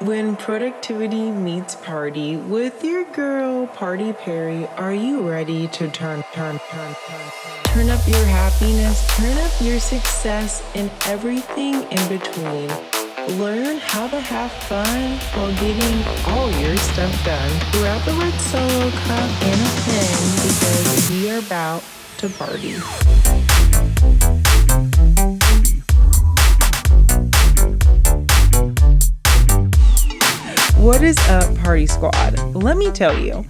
When 0.00 0.36
productivity 0.36 1.32
meets 1.32 1.74
party 1.74 2.36
with 2.36 2.84
your 2.84 3.02
girl 3.06 3.66
Party 3.66 4.12
Perry, 4.12 4.68
are 4.76 4.94
you 4.94 5.28
ready 5.28 5.66
to 5.66 5.90
turn, 5.90 6.22
turn, 6.32 6.60
turn, 6.70 6.94
turn, 7.08 7.30
turn 7.64 7.90
up 7.90 8.06
your 8.06 8.24
happiness, 8.24 9.04
turn 9.16 9.36
up 9.38 9.50
your 9.60 9.80
success, 9.80 10.62
and 10.76 10.88
everything 11.06 11.82
in 11.82 12.08
between? 12.08 12.68
Learn 13.40 13.78
how 13.78 14.06
to 14.06 14.20
have 14.20 14.52
fun 14.52 15.18
while 15.34 15.52
getting 15.54 16.32
all 16.32 16.48
your 16.60 16.76
stuff 16.76 17.24
done. 17.24 17.50
Grab 17.72 18.00
the 18.04 18.12
red 18.12 18.34
solo 18.34 18.90
cup 18.90 19.42
and 19.42 19.60
a 19.60 19.82
pen 19.82 20.18
because 20.46 21.10
we 21.10 21.28
are 21.28 21.40
about 21.40 21.82
to 22.18 22.28
party. 22.28 23.57
What 30.88 31.02
is 31.02 31.18
up, 31.28 31.54
Party 31.58 31.86
Squad? 31.86 32.38
Let 32.54 32.78
me 32.78 32.90
tell 32.90 33.18
you, 33.18 33.44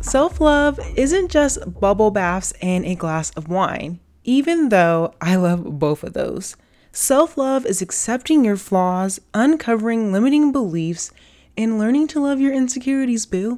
self 0.00 0.40
love 0.40 0.80
isn't 0.96 1.30
just 1.30 1.78
bubble 1.78 2.10
baths 2.10 2.52
and 2.60 2.84
a 2.84 2.96
glass 2.96 3.30
of 3.36 3.48
wine, 3.48 4.00
even 4.24 4.70
though 4.70 5.14
I 5.20 5.36
love 5.36 5.78
both 5.78 6.02
of 6.02 6.14
those. 6.14 6.56
Self 6.90 7.38
love 7.38 7.66
is 7.66 7.82
accepting 7.82 8.44
your 8.44 8.56
flaws, 8.56 9.20
uncovering 9.32 10.10
limiting 10.10 10.50
beliefs, 10.50 11.12
and 11.56 11.78
learning 11.78 12.08
to 12.08 12.20
love 12.20 12.40
your 12.40 12.52
insecurities, 12.52 13.26
boo. 13.26 13.56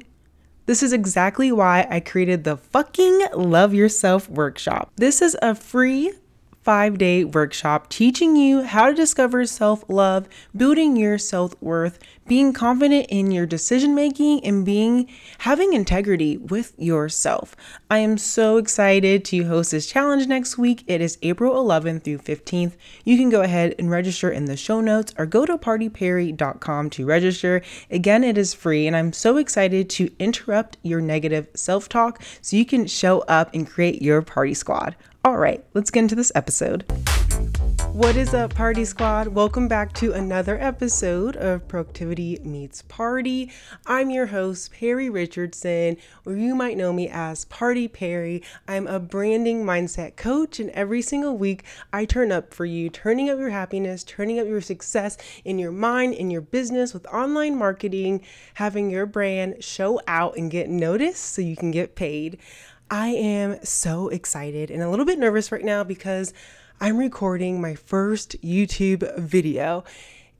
This 0.67 0.83
is 0.83 0.93
exactly 0.93 1.51
why 1.51 1.87
I 1.89 2.01
created 2.01 2.43
the 2.43 2.57
fucking 2.57 3.29
Love 3.33 3.73
Yourself 3.73 4.29
workshop. 4.29 4.91
This 4.97 5.23
is 5.23 5.35
a 5.41 5.55
free 5.55 6.13
five 6.61 6.97
day 6.97 7.23
workshop 7.23 7.89
teaching 7.89 8.35
you 8.35 8.63
how 8.63 8.87
to 8.87 8.93
discover 8.93 9.45
self 9.45 9.83
love, 9.87 10.27
building 10.55 10.95
your 10.95 11.17
self 11.17 11.55
worth, 11.61 11.99
being 12.27 12.53
confident 12.53 13.07
in 13.09 13.31
your 13.31 13.45
decision 13.45 13.95
making, 13.95 14.45
and 14.45 14.65
being 14.65 15.09
having 15.39 15.73
integrity 15.73 16.37
with 16.37 16.73
yourself. 16.77 17.55
I 17.89 17.99
am 17.99 18.17
so 18.17 18.57
excited 18.57 19.25
to 19.25 19.45
host 19.45 19.71
this 19.71 19.87
challenge 19.87 20.27
next 20.27 20.57
week. 20.57 20.83
It 20.87 21.01
is 21.01 21.17
April 21.21 21.55
11th 21.55 22.03
through 22.03 22.19
15th. 22.19 22.73
You 23.03 23.17
can 23.17 23.29
go 23.29 23.41
ahead 23.41 23.73
and 23.79 23.89
register 23.89 24.29
in 24.29 24.45
the 24.45 24.57
show 24.57 24.81
notes 24.81 25.13
or 25.17 25.25
go 25.25 25.45
to 25.45 25.57
partyperry.com 25.57 26.89
to 26.91 27.05
register. 27.05 27.61
Again, 27.89 28.23
it 28.23 28.37
is 28.37 28.53
free, 28.53 28.85
and 28.85 28.95
I'm 28.95 29.13
so 29.13 29.37
excited 29.37 29.89
to 29.91 30.11
interrupt 30.19 30.77
your 30.83 31.01
negative 31.01 31.47
self 31.55 31.89
talk 31.89 32.21
so 32.41 32.55
you 32.55 32.65
can 32.65 32.85
show 32.85 33.19
up 33.21 33.49
and 33.53 33.69
create 33.69 34.01
your 34.01 34.21
party 34.21 34.53
squad. 34.53 34.95
All 35.25 35.37
right, 35.37 35.61
let's 35.73 35.91
get 35.91 35.99
into 35.99 36.15
this 36.15 36.31
episode. 36.33 36.85
What 37.91 38.15
is 38.15 38.33
up, 38.33 38.53
Party 38.53 38.85
Squad? 38.85 39.27
Welcome 39.27 39.67
back 39.67 39.91
to 39.93 40.13
another 40.13 40.57
episode 40.61 41.35
of 41.35 41.67
Productivity 41.67 42.39
Meets 42.41 42.83
Party. 42.83 43.51
I'm 43.85 44.09
your 44.09 44.27
host, 44.27 44.71
Perry 44.71 45.09
Richardson, 45.09 45.97
or 46.25 46.37
you 46.37 46.55
might 46.55 46.77
know 46.77 46.93
me 46.93 47.09
as 47.09 47.43
Party 47.45 47.89
Perry. 47.89 48.41
I'm 48.67 48.87
a 48.87 48.99
branding 48.99 49.65
mindset 49.65 50.15
coach, 50.15 50.59
and 50.59 50.69
every 50.69 51.01
single 51.01 51.37
week 51.37 51.65
I 51.91 52.05
turn 52.05 52.31
up 52.31 52.53
for 52.53 52.65
you, 52.65 52.89
turning 52.89 53.29
up 53.29 53.39
your 53.39 53.49
happiness, 53.49 54.05
turning 54.05 54.39
up 54.39 54.47
your 54.47 54.61
success 54.61 55.17
in 55.43 55.59
your 55.59 55.71
mind, 55.71 56.13
in 56.13 56.31
your 56.31 56.41
business 56.41 56.93
with 56.93 57.05
online 57.07 57.57
marketing, 57.57 58.21
having 58.53 58.89
your 58.89 59.05
brand 59.05 59.61
show 59.61 59.99
out 60.07 60.37
and 60.37 60.49
get 60.49 60.69
noticed 60.69 61.25
so 61.25 61.41
you 61.41 61.57
can 61.57 61.71
get 61.71 61.95
paid. 61.95 62.39
I 62.91 63.09
am 63.09 63.63
so 63.63 64.09
excited 64.09 64.71
and 64.71 64.81
a 64.81 64.89
little 64.89 65.05
bit 65.05 65.19
nervous 65.19 65.51
right 65.51 65.63
now 65.63 65.83
because 65.83 66.33
I'm 66.81 66.97
recording 66.97 67.61
my 67.61 67.75
first 67.75 68.41
YouTube 68.41 69.15
video. 69.19 69.83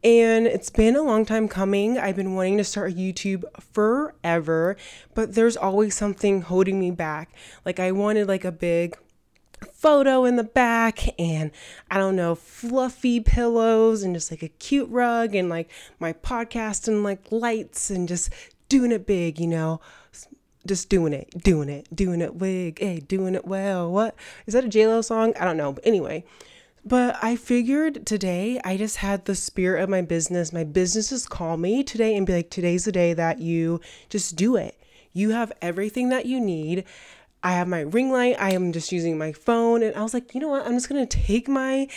And 0.03 0.47
it's 0.47 0.72
been 0.72 0.95
a 0.95 1.03
long 1.03 1.25
time 1.25 1.47
coming. 1.47 2.00
I've 2.00 2.16
been 2.16 2.33
wanting 2.33 2.58
to 2.58 2.64
start 2.64 2.95
YouTube 2.95 3.44
forever, 3.59 4.78
but 5.14 5.36
there's 5.36 5.58
always 5.58 5.94
something 5.94 6.41
holding 6.41 6.80
me 6.80 6.89
back. 6.89 7.30
Like 7.66 7.80
I 7.80 7.91
wanted 7.91 8.28
like 8.28 8.45
a 8.45 8.52
big 8.52 8.97
photo 9.72 10.25
in 10.25 10.35
the 10.35 10.44
back 10.44 11.19
and 11.19 11.52
I 11.91 11.97
don't 12.00 12.16
know, 12.16 12.34
fluffy 12.34 13.19
pillows 13.19 14.02
and 14.02 14.16
just 14.16 14.31
like 14.31 14.41
a 14.41 14.47
cute 14.47 14.90
rug 14.90 15.35
and 15.35 15.50
like 15.50 15.69
my 16.00 16.13
podcast 16.13 16.88
and 16.88 17.03
like 17.03 17.31
lights 17.31 17.91
and 17.91 18.07
just 18.07 18.31
doing 18.69 18.91
it 18.91 19.06
big, 19.06 19.40
you 19.40 19.47
know 19.47 19.81
just 20.66 20.90
doing 20.90 21.14
it, 21.14 21.30
doing 21.38 21.70
it, 21.70 21.88
doing 21.96 22.22
it 22.22 22.36
wig, 22.36 22.80
hey, 22.80 23.00
doing 23.00 23.36
it 23.36 23.46
well. 23.46 23.92
What 23.92 24.16
is 24.46 24.53
that 24.53 24.66
a 24.66 24.70
JLo 24.70 25.03
song? 25.03 25.34
I 25.40 25.46
don't 25.46 25.58
know. 25.58 25.74
But 25.74 25.86
anyway, 25.86 26.24
but 26.86 27.18
I 27.22 27.36
figured 27.36 28.06
today 28.06 28.59
I 28.64 28.78
just 28.78 28.97
had 28.97 29.25
the 29.25 29.36
spirit 29.36 29.84
of 29.84 29.90
my 29.90 30.02
business. 30.02 30.53
My 30.53 30.64
business 30.64 31.09
just 31.09 31.30
call 31.30 31.58
me 31.58 31.84
today 31.84 32.16
and 32.16 32.25
be 32.25 32.34
like, 32.34 32.50
today's 32.50 32.86
the 32.86 32.92
day 32.92 33.14
that 33.14 33.40
you 33.40 33.81
just 34.09 34.36
do 34.36 34.56
it. 34.56 34.75
You 35.14 35.31
have 35.31 35.52
everything 35.62 36.09
that 36.09 36.25
you 36.25 36.40
need. 36.40 36.86
I 37.44 37.53
have 37.53 37.68
my 37.68 37.81
ring 37.81 38.12
light. 38.12 38.36
I 38.40 38.52
am 38.52 38.72
just 38.72 38.91
using 38.91 39.18
my 39.18 39.31
phone. 39.31 39.81
And 39.81 39.96
I 39.96 40.03
was 40.03 40.14
like, 40.14 40.34
you 40.34 40.41
know 40.41 40.50
what? 40.50 40.66
I'm 40.66 40.74
just 40.74 40.90
going 40.90 41.06
to 41.06 41.18
take 41.18 41.47
my 41.47 41.88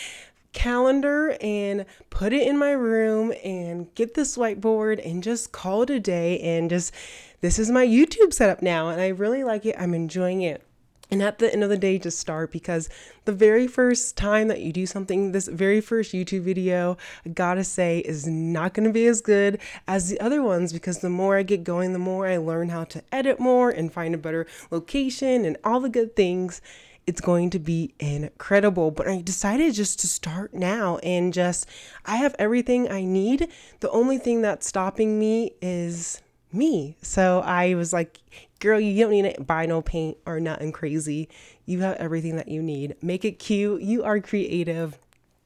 calendar 0.53 1.35
and 1.41 1.85
put 2.09 2.31
it 2.31 2.47
in 2.47 2.57
my 2.57 2.71
room 2.71 3.33
and 3.43 3.93
get 3.95 4.13
this 4.13 4.37
whiteboard 4.37 5.05
and 5.05 5.23
just 5.23 5.51
call 5.51 5.81
it 5.81 5.89
a 5.89 5.99
day 5.99 6.39
and 6.39 6.69
just 6.69 6.93
this 7.43 7.59
is 7.59 7.69
my 7.69 7.85
YouTube 7.85 8.31
setup 8.31 8.61
now 8.61 8.87
and 8.87 9.01
I 9.01 9.09
really 9.09 9.43
like 9.43 9.65
it. 9.65 9.75
I'm 9.77 9.93
enjoying 9.93 10.41
it. 10.43 10.63
And 11.11 11.21
at 11.21 11.39
the 11.39 11.51
end 11.51 11.61
of 11.61 11.69
the 11.69 11.77
day, 11.77 11.99
just 11.99 12.17
start 12.17 12.53
because 12.53 12.87
the 13.25 13.33
very 13.33 13.67
first 13.67 14.15
time 14.15 14.47
that 14.47 14.61
you 14.61 14.71
do 14.71 14.85
something, 14.85 15.33
this 15.33 15.49
very 15.49 15.81
first 15.81 16.13
YouTube 16.13 16.43
video, 16.43 16.95
I 17.25 17.29
gotta 17.29 17.65
say, 17.65 17.99
is 17.99 18.25
not 18.25 18.73
gonna 18.73 18.93
be 18.93 19.07
as 19.07 19.19
good 19.19 19.59
as 19.89 20.07
the 20.07 20.21
other 20.21 20.41
ones 20.41 20.71
because 20.71 20.99
the 20.99 21.09
more 21.09 21.35
I 21.35 21.43
get 21.43 21.65
going, 21.65 21.91
the 21.91 21.99
more 21.99 22.27
I 22.27 22.37
learn 22.37 22.69
how 22.69 22.85
to 22.85 23.03
edit 23.11 23.41
more 23.41 23.69
and 23.69 23.91
find 23.91 24.15
a 24.15 24.17
better 24.17 24.47
location 24.71 25.43
and 25.43 25.57
all 25.65 25.81
the 25.81 25.89
good 25.89 26.15
things. 26.15 26.61
It's 27.05 27.19
going 27.19 27.49
to 27.49 27.59
be 27.59 27.93
incredible. 27.99 28.89
But 28.89 29.09
I 29.09 29.21
decided 29.21 29.73
just 29.73 29.99
to 29.99 30.07
start 30.07 30.53
now 30.53 30.99
and 30.99 31.33
just, 31.33 31.67
I 32.05 32.15
have 32.15 32.37
everything 32.39 32.89
I 32.89 33.03
need. 33.03 33.49
The 33.81 33.91
only 33.91 34.17
thing 34.17 34.41
that's 34.41 34.65
stopping 34.65 35.19
me 35.19 35.51
is 35.61 36.22
me. 36.53 36.95
So 37.01 37.41
I 37.41 37.75
was 37.75 37.93
like, 37.93 38.19
girl, 38.59 38.79
you 38.79 39.03
don't 39.03 39.11
need 39.11 39.35
to 39.35 39.41
buy 39.41 39.65
no 39.65 39.81
paint 39.81 40.17
or 40.25 40.39
nothing 40.39 40.71
crazy. 40.71 41.29
You 41.65 41.81
have 41.81 41.97
everything 41.97 42.35
that 42.35 42.47
you 42.47 42.61
need. 42.61 42.95
Make 43.01 43.25
it 43.25 43.39
cute. 43.39 43.81
You 43.81 44.03
are 44.03 44.19
creative. 44.19 44.97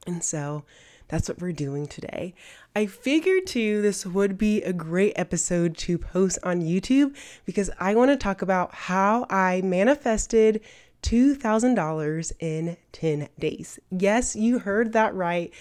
And 0.06 0.22
so 0.22 0.64
that's 1.08 1.28
what 1.28 1.40
we're 1.40 1.52
doing 1.52 1.86
today. 1.86 2.34
I 2.76 2.86
figured 2.86 3.46
too 3.46 3.82
this 3.82 4.06
would 4.06 4.38
be 4.38 4.62
a 4.62 4.72
great 4.72 5.14
episode 5.16 5.76
to 5.78 5.98
post 5.98 6.38
on 6.42 6.60
YouTube 6.60 7.16
because 7.44 7.70
I 7.80 7.94
want 7.94 8.10
to 8.10 8.16
talk 8.16 8.42
about 8.42 8.74
how 8.74 9.26
I 9.30 9.62
manifested 9.62 10.60
$2,000 11.02 12.32
in 12.40 12.76
10 12.92 13.28
days. 13.38 13.78
Yes, 13.90 14.36
you 14.36 14.58
heard 14.58 14.92
that 14.92 15.14
right. 15.14 15.52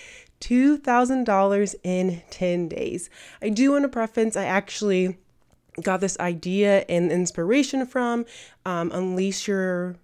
$2,000 0.41 1.75
in 1.83 2.21
10 2.29 2.67
days. 2.67 3.09
I 3.41 3.49
do 3.49 3.71
want 3.71 3.83
to 3.83 3.89
preface, 3.89 4.35
I 4.35 4.45
actually 4.45 5.17
got 5.81 6.01
this 6.01 6.19
idea 6.19 6.85
and 6.89 7.11
inspiration 7.11 7.85
from 7.85 8.25
um, 8.65 8.91
Unleash 8.93 9.47
Your 9.47 9.95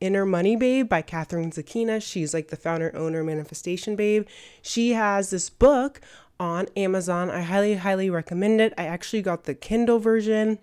Inner 0.00 0.24
Money 0.24 0.56
Babe 0.56 0.88
by 0.88 1.02
Kathrin 1.02 1.52
Zenkina. 1.52 2.02
She's 2.02 2.32
like 2.32 2.48
the 2.48 2.56
founder, 2.56 2.90
owner, 2.96 3.22
manifestation 3.22 3.96
babe. 3.96 4.26
She 4.62 4.92
has 4.92 5.30
this 5.30 5.50
book 5.50 6.00
on 6.38 6.68
Amazon. 6.76 7.30
I 7.30 7.42
highly, 7.42 7.74
highly 7.74 8.08
recommend 8.08 8.60
it. 8.60 8.72
I 8.78 8.86
actually 8.86 9.20
got 9.22 9.44
the 9.44 9.54
Kindle 9.54 9.98
version 9.98 10.58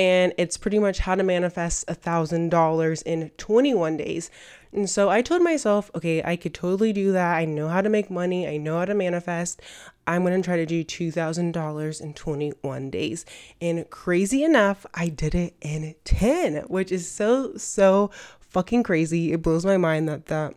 and 0.00 0.32
it's 0.38 0.56
pretty 0.56 0.78
much 0.78 1.00
how 1.00 1.14
to 1.14 1.22
manifest 1.22 1.84
a 1.86 1.92
thousand 1.92 2.48
dollars 2.48 3.02
in 3.02 3.28
21 3.36 3.98
days. 3.98 4.30
And 4.72 4.88
so 4.88 5.10
I 5.10 5.20
told 5.20 5.42
myself, 5.42 5.90
okay, 5.94 6.22
I 6.22 6.36
could 6.36 6.54
totally 6.54 6.90
do 6.94 7.12
that. 7.12 7.36
I 7.36 7.44
know 7.44 7.68
how 7.68 7.82
to 7.82 7.90
make 7.90 8.10
money. 8.10 8.48
I 8.48 8.56
know 8.56 8.78
how 8.78 8.86
to 8.86 8.94
manifest. 8.94 9.60
I'm 10.06 10.24
to 10.24 10.40
try 10.40 10.56
to 10.56 10.64
do 10.64 10.84
$2,000 10.84 12.00
in 12.00 12.14
21 12.14 12.90
days. 12.90 13.26
And 13.60 13.90
crazy 13.90 14.42
enough, 14.42 14.86
I 14.94 15.10
did 15.10 15.34
it 15.34 15.54
in 15.60 15.94
10, 16.04 16.64
which 16.68 16.90
is 16.90 17.06
so, 17.06 17.58
so 17.58 18.10
fucking 18.38 18.84
crazy. 18.84 19.34
It 19.34 19.42
blows 19.42 19.66
my 19.66 19.76
mind 19.76 20.08
that 20.08 20.26
that 20.26 20.54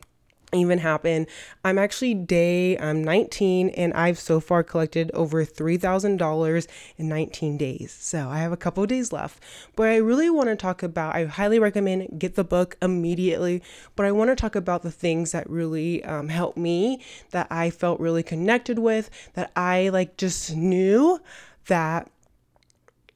even 0.56 0.80
happen. 0.80 1.28
I'm 1.64 1.78
actually 1.78 2.14
day 2.14 2.78
I'm 2.78 3.04
19 3.04 3.70
and 3.70 3.94
I've 3.94 4.20
so 4.20 4.40
far 4.40 4.64
collected 4.64 5.12
over 5.14 5.46
$3,000 5.46 6.68
in 6.98 7.08
19 7.08 7.58
days. 7.58 7.92
So 8.00 8.30
I 8.30 8.40
have 8.40 8.52
a 8.52 8.58
couple 8.58 8.86
days 8.86 9.12
left. 9.12 9.42
But 9.76 9.90
I 9.90 9.98
really 9.98 10.30
want 10.30 10.50
to 10.50 10.56
talk 10.56 10.84
about 10.84 11.16
I 11.16 11.26
highly 11.26 11.60
recommend 11.60 12.20
get 12.20 12.36
the 12.36 12.44
book 12.44 12.78
immediately, 12.82 13.62
but 13.96 14.06
I 14.06 14.12
want 14.12 14.30
to 14.30 14.36
talk 14.36 14.56
about 14.56 14.84
the 14.84 14.92
things 14.92 15.32
that 15.32 15.50
really 15.50 16.04
um, 16.04 16.30
helped 16.30 16.58
me 16.58 17.02
that 17.32 17.48
I 17.50 17.70
felt 17.70 18.00
really 18.00 18.24
connected 18.24 18.80
with 18.80 19.10
that 19.34 19.52
I 19.56 19.90
like 19.90 20.18
just 20.18 20.56
knew 20.56 21.20
that 21.68 22.10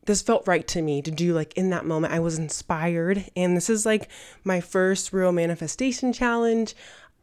this 0.07 0.21
felt 0.21 0.47
right 0.47 0.67
to 0.69 0.81
me 0.81 1.01
to 1.01 1.11
do 1.11 1.33
like 1.33 1.53
in 1.55 1.69
that 1.69 1.85
moment. 1.85 2.13
I 2.13 2.19
was 2.19 2.39
inspired 2.39 3.29
and 3.35 3.55
this 3.55 3.69
is 3.69 3.85
like 3.85 4.09
my 4.43 4.59
first 4.59 5.13
real 5.13 5.31
manifestation 5.31 6.11
challenge. 6.11 6.73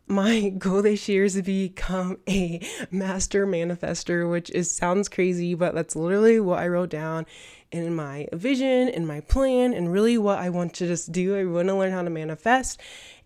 My 0.07 0.49
goal 0.59 0.83
this 0.83 1.09
year 1.09 1.25
is 1.25 1.35
to 1.35 1.43
become 1.43 2.19
a 2.29 2.61
master 2.91 3.47
manifester, 3.47 4.31
which 4.31 4.51
is 4.51 4.71
sounds 4.71 5.09
crazy, 5.09 5.55
but 5.55 5.75
that's 5.75 5.97
literally 5.97 6.41
what 6.41 6.59
I 6.59 6.69
wrote 6.69 6.91
down 6.91 7.27
in 7.73 7.95
my 7.95 8.29
vision, 8.33 8.89
in 8.89 9.07
my 9.07 9.21
plan, 9.21 9.75
and 9.75 9.93
really 9.93 10.17
what 10.19 10.39
I 10.39 10.49
want 10.51 10.75
to 10.75 10.87
just 10.87 11.11
do. 11.11 11.37
I 11.37 11.45
want 11.45 11.69
to 11.69 11.75
learn 11.75 11.93
how 11.93 12.03
to 12.03 12.11
manifest. 12.11 12.81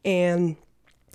And 0.05 0.57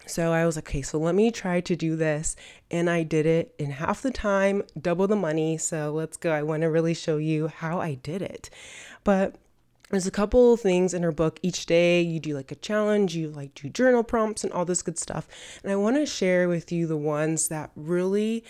so 0.06 0.34
I 0.34 0.46
was 0.46 0.56
like, 0.56 0.70
okay, 0.70 0.82
so 0.82 1.00
let 1.00 1.16
me 1.16 1.32
try 1.32 1.62
to 1.62 1.76
do 1.76 1.96
this. 1.96 2.36
And 2.70 2.90
I 2.90 3.04
did 3.04 3.26
it 3.26 3.56
in 3.58 3.72
half 3.72 4.02
the 4.02 4.12
time, 4.12 4.64
double 4.80 5.08
the 5.08 5.16
money. 5.16 5.58
So 5.58 5.92
let's 5.92 6.18
go. 6.18 6.32
I 6.32 6.44
want 6.44 6.62
to 6.62 6.68
really 6.68 6.94
show 6.94 7.18
you 7.18 7.48
how 7.48 7.80
I 7.80 7.96
did 7.96 8.22
it. 8.22 8.50
But 9.04 9.36
there's 9.94 10.08
a 10.08 10.12
couple 10.12 10.58
things 10.58 10.94
in 10.94 11.04
her 11.04 11.12
book 11.12 11.40
each 11.44 11.66
day. 11.66 12.02
You 12.02 12.20
do 12.20 12.36
like 12.36 12.52
a 12.52 12.56
challenge 12.56 13.16
you 13.16 13.30
like 13.30 13.54
do 13.54 13.70
journal 13.70 14.04
prompts 14.04 14.44
and 14.44 14.52
all 14.52 14.66
this 14.66 14.82
good 14.82 14.98
stuff. 14.98 15.28
And 15.64 15.72
i 15.72 15.76
want 15.76 15.96
to 15.98 16.06
share 16.06 16.48
with 16.50 16.72
you 16.72 16.88
the 16.88 16.98
ones 16.98 17.48
that 17.50 17.72
really 17.76 18.44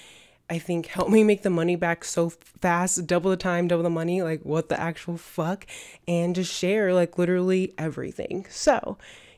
i 0.50 0.58
think 0.58 0.88
help 0.88 1.10
me 1.10 1.24
make 1.24 1.42
the 1.42 1.50
money 1.50 1.76
back 1.76 2.04
so 2.04 2.30
fast 2.30 3.08
double 3.08 3.32
the 3.32 3.38
time 3.38 3.68
double 3.68 3.84
the 3.84 3.90
money 3.90 4.22
like 4.22 4.42
what 4.44 4.70
the 4.70 4.80
actual 4.80 5.18
fuck 5.18 5.66
and 6.08 6.36
just 6.36 6.52
share 6.52 6.94
like 6.94 7.18
literally 7.18 7.74
everything. 7.78 8.46
So 8.50 8.98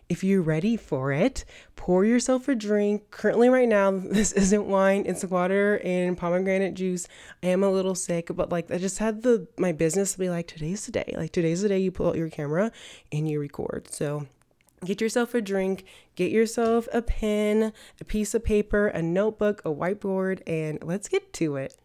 if 0.10 0.24
you're 0.24 0.42
ready 0.42 0.78
for 0.78 1.12
it, 1.12 1.46
pour 1.75 2.06
yourself 2.06 2.48
a 2.48 2.56
drink. 2.56 3.10
Currently, 3.12 3.50
right 3.50 3.68
now, 3.68 3.92
this 3.92 4.31
isn't 4.34 4.68
wine, 4.68 5.04
it's 5.06 5.25
water 5.25 5.81
and 5.84 6.18
pomegranate 6.18 6.74
juice. 6.74 7.07
I 7.44 7.48
am 7.48 7.63
a 7.63 7.72
little 7.72 7.96
sick, 7.96 8.30
but 8.34 8.52
like 8.52 8.72
I 8.72 8.78
just 8.78 9.00
had 9.00 9.24
the 9.24 9.48
my 9.57 9.72
business 9.72 10.13
to 10.13 10.19
be 10.19 10.30
like, 10.30 10.48
today's 10.48 10.86
the 10.86 10.92
day. 10.92 11.13
Like 11.16 11.31
today's 11.31 11.62
the 11.62 11.69
day 11.69 11.80
you 11.80 11.92
pull 11.92 12.07
out 12.07 12.18
your 12.18 12.30
camera 12.30 12.72
and 13.12 13.30
you 13.30 13.40
record. 13.40 13.92
So 13.92 14.28
get 14.84 15.02
yourself 15.02 15.34
a 15.34 15.42
drink, 15.42 15.86
get 16.16 16.31
yourself 16.31 16.88
a 16.94 17.01
pen, 17.01 17.74
a 18.00 18.06
piece 18.06 18.34
of 18.34 18.44
paper, 18.44 18.88
a 18.88 19.01
notebook, 19.01 19.62
a 19.66 19.69
whiteboard, 19.69 20.42
and 20.46 20.80
let's 20.84 21.08
get 21.08 21.34
to 21.34 21.56
it. 21.56 21.75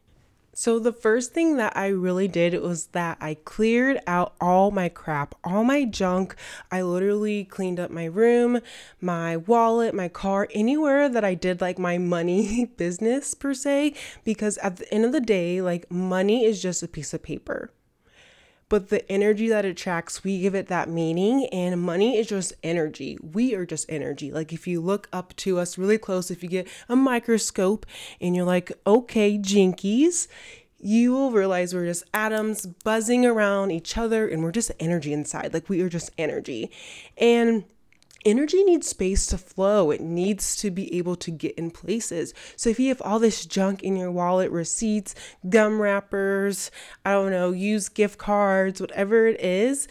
So, 0.60 0.78
the 0.78 0.92
first 0.92 1.32
thing 1.32 1.56
that 1.56 1.74
I 1.74 1.86
really 1.86 2.28
did 2.28 2.52
was 2.60 2.88
that 2.88 3.16
I 3.18 3.32
cleared 3.32 3.98
out 4.06 4.34
all 4.42 4.70
my 4.70 4.90
crap, 4.90 5.34
all 5.42 5.64
my 5.64 5.86
junk. 5.86 6.36
I 6.70 6.82
literally 6.82 7.44
cleaned 7.44 7.80
up 7.80 7.90
my 7.90 8.04
room, 8.04 8.60
my 9.00 9.38
wallet, 9.38 9.94
my 9.94 10.08
car, 10.08 10.48
anywhere 10.52 11.08
that 11.08 11.24
I 11.24 11.32
did 11.32 11.62
like 11.62 11.78
my 11.78 11.96
money 11.96 12.66
business 12.76 13.32
per 13.32 13.54
se, 13.54 13.94
because 14.22 14.58
at 14.58 14.76
the 14.76 14.92
end 14.92 15.06
of 15.06 15.12
the 15.12 15.20
day, 15.22 15.62
like 15.62 15.90
money 15.90 16.44
is 16.44 16.60
just 16.60 16.82
a 16.82 16.88
piece 16.88 17.14
of 17.14 17.22
paper 17.22 17.72
but 18.70 18.88
the 18.88 19.10
energy 19.12 19.48
that 19.48 19.66
attracts, 19.66 20.24
we 20.24 20.40
give 20.40 20.54
it 20.54 20.68
that 20.68 20.88
meaning. 20.88 21.46
And 21.46 21.82
money 21.82 22.16
is 22.16 22.28
just 22.28 22.54
energy. 22.62 23.18
We 23.20 23.54
are 23.54 23.66
just 23.66 23.84
energy. 23.90 24.32
Like 24.32 24.52
if 24.54 24.66
you 24.66 24.80
look 24.80 25.08
up 25.12 25.36
to 25.36 25.58
us 25.58 25.76
really 25.76 25.98
close, 25.98 26.30
if 26.30 26.42
you 26.42 26.48
get 26.48 26.68
a 26.88 26.96
microscope 26.96 27.84
and 28.20 28.34
you're 28.34 28.46
like, 28.46 28.72
okay, 28.86 29.36
jinkies, 29.36 30.28
you 30.78 31.12
will 31.12 31.32
realize 31.32 31.74
we're 31.74 31.84
just 31.84 32.04
atoms 32.14 32.64
buzzing 32.64 33.26
around 33.26 33.72
each 33.72 33.98
other 33.98 34.26
and 34.26 34.42
we're 34.42 34.52
just 34.52 34.70
energy 34.80 35.12
inside. 35.12 35.52
Like 35.52 35.68
we 35.68 35.82
are 35.82 35.90
just 35.90 36.10
energy. 36.16 36.70
And 37.18 37.64
energy 38.24 38.62
needs 38.64 38.88
space 38.88 39.26
to 39.26 39.38
flow. 39.38 39.90
It 39.90 40.00
needs 40.00 40.56
to 40.56 40.70
be 40.70 40.96
able 40.96 41.16
to 41.16 41.30
get 41.30 41.54
in 41.56 41.70
places. 41.70 42.34
So 42.56 42.70
if 42.70 42.78
you 42.78 42.88
have 42.88 43.02
all 43.02 43.18
this 43.18 43.46
junk 43.46 43.82
in 43.82 43.96
your 43.96 44.10
wallet, 44.10 44.50
receipts, 44.50 45.14
gum 45.48 45.80
wrappers, 45.80 46.70
I 47.04 47.12
don't 47.12 47.30
know, 47.30 47.52
use 47.52 47.88
gift 47.88 48.18
cards, 48.18 48.80
whatever 48.80 49.26
it 49.26 49.40
is, 49.40 49.88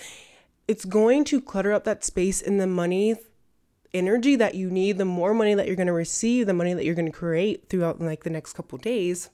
it's 0.68 0.86
going 0.86 1.24
to 1.26 1.42
clutter 1.42 1.72
up 1.72 1.84
that 1.86 2.04
space 2.04 2.42
in 2.42 2.58
the 2.58 2.68
money 2.68 3.16
energy 3.94 4.36
that 4.36 4.54
you 4.54 4.70
need, 4.70 5.00
the 5.00 5.06
more 5.06 5.34
money 5.34 5.56
that 5.56 5.66
you're 5.66 5.76
going 5.76 5.88
to 5.88 5.94
receive, 5.94 6.46
the 6.46 6.54
money 6.54 6.74
that 6.74 6.86
you're 6.86 6.96
going 6.96 7.12
to 7.12 7.18
create 7.18 7.70
throughout 7.70 8.00
like 8.00 8.24
the 8.24 8.30
next 8.30 8.54
couple 8.54 8.78
days 8.78 9.30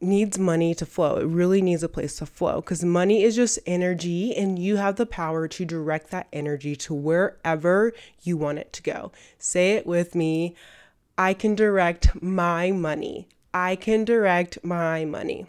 needs 0.00 0.38
money 0.38 0.74
to 0.74 0.86
flow. 0.86 1.16
It 1.16 1.26
really 1.26 1.60
needs 1.60 1.82
a 1.82 1.88
place 1.88 2.16
to 2.16 2.26
flow 2.26 2.56
because 2.60 2.84
money 2.84 3.22
is 3.22 3.36
just 3.36 3.58
energy 3.66 4.34
and 4.34 4.58
you 4.58 4.76
have 4.76 4.96
the 4.96 5.06
power 5.06 5.46
to 5.48 5.64
direct 5.64 6.10
that 6.10 6.28
energy 6.32 6.74
to 6.76 6.94
wherever 6.94 7.92
you 8.22 8.36
want 8.36 8.58
it 8.58 8.72
to 8.74 8.82
go. 8.82 9.12
Say 9.38 9.72
it 9.72 9.86
with 9.86 10.14
me 10.14 10.54
I 11.18 11.34
can 11.34 11.54
direct 11.54 12.22
my 12.22 12.70
money. 12.70 13.28
I 13.52 13.76
can 13.76 14.06
direct 14.06 14.64
my 14.64 15.04
money 15.04 15.46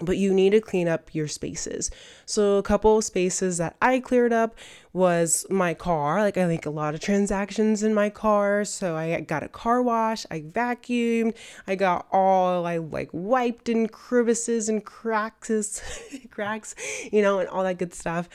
but 0.00 0.16
you 0.16 0.32
need 0.32 0.50
to 0.50 0.60
clean 0.60 0.88
up 0.88 1.14
your 1.14 1.28
spaces. 1.28 1.90
So 2.26 2.56
a 2.56 2.62
couple 2.62 2.98
of 2.98 3.04
spaces 3.04 3.58
that 3.58 3.76
I 3.80 4.00
cleared 4.00 4.32
up 4.32 4.56
was 4.92 5.46
my 5.50 5.74
car. 5.74 6.20
Like 6.20 6.36
I 6.36 6.46
make 6.46 6.66
a 6.66 6.70
lot 6.70 6.94
of 6.94 7.00
transactions 7.00 7.82
in 7.82 7.94
my 7.94 8.10
car, 8.10 8.64
so 8.64 8.96
I 8.96 9.20
got 9.20 9.42
a 9.42 9.48
car 9.48 9.82
wash, 9.82 10.26
I 10.30 10.40
vacuumed, 10.40 11.36
I 11.66 11.74
got 11.74 12.06
all 12.10 12.66
I 12.66 12.78
like 12.78 13.10
wiped 13.12 13.68
in 13.68 13.88
crevices 13.88 14.68
and 14.68 14.84
cracks, 14.84 15.82
cracks, 16.30 16.74
you 17.12 17.22
know, 17.22 17.38
and 17.38 17.48
all 17.48 17.64
that 17.64 17.78
good 17.78 17.94
stuff. 17.94 18.28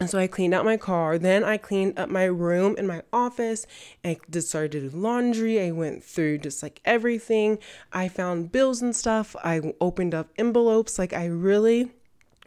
And 0.00 0.08
so 0.08 0.18
I 0.18 0.26
cleaned 0.26 0.54
out 0.54 0.64
my 0.64 0.76
car. 0.76 1.18
Then 1.18 1.42
I 1.44 1.56
cleaned 1.56 1.98
up 1.98 2.08
my 2.08 2.24
room 2.24 2.76
and 2.78 2.86
my 2.86 3.02
office. 3.12 3.66
I 4.04 4.18
just 4.30 4.48
started 4.48 4.72
to 4.72 4.88
do 4.88 4.96
laundry. 4.96 5.60
I 5.60 5.72
went 5.72 6.04
through 6.04 6.38
just 6.38 6.62
like 6.62 6.80
everything. 6.84 7.58
I 7.92 8.08
found 8.08 8.52
bills 8.52 8.80
and 8.80 8.94
stuff. 8.94 9.34
I 9.42 9.74
opened 9.80 10.14
up 10.14 10.28
envelopes. 10.38 10.98
Like 10.98 11.12
I 11.12 11.26
really 11.26 11.90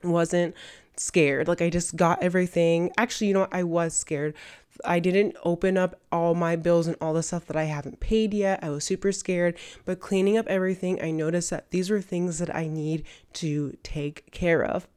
wasn't 0.03 0.55
scared. 0.95 1.47
Like 1.47 1.61
I 1.61 1.69
just 1.69 1.95
got 1.95 2.23
everything. 2.23 2.91
Actually, 2.97 3.27
you 3.27 3.33
know 3.33 3.41
what? 3.41 3.53
I 3.53 3.63
was 3.63 3.95
scared. 3.95 4.33
I 4.85 4.99
didn't 4.99 5.35
open 5.43 5.77
up 5.77 5.99
all 6.11 6.33
my 6.33 6.55
bills 6.55 6.87
and 6.87 6.95
all 7.01 7.13
the 7.13 7.21
stuff 7.21 7.45
that 7.47 7.57
I 7.57 7.65
haven't 7.65 7.99
paid 7.99 8.33
yet. 8.33 8.63
I 8.63 8.69
was 8.69 8.83
super 8.83 9.11
scared. 9.11 9.57
But 9.85 9.99
cleaning 9.99 10.37
up 10.37 10.47
everything, 10.47 11.01
I 11.03 11.11
noticed 11.11 11.49
that 11.49 11.69
these 11.71 11.89
were 11.89 12.01
things 12.01 12.39
that 12.39 12.55
I 12.55 12.67
need 12.67 13.03
to 13.33 13.77
take 13.83 14.31
care 14.31 14.63
of. 14.63 14.87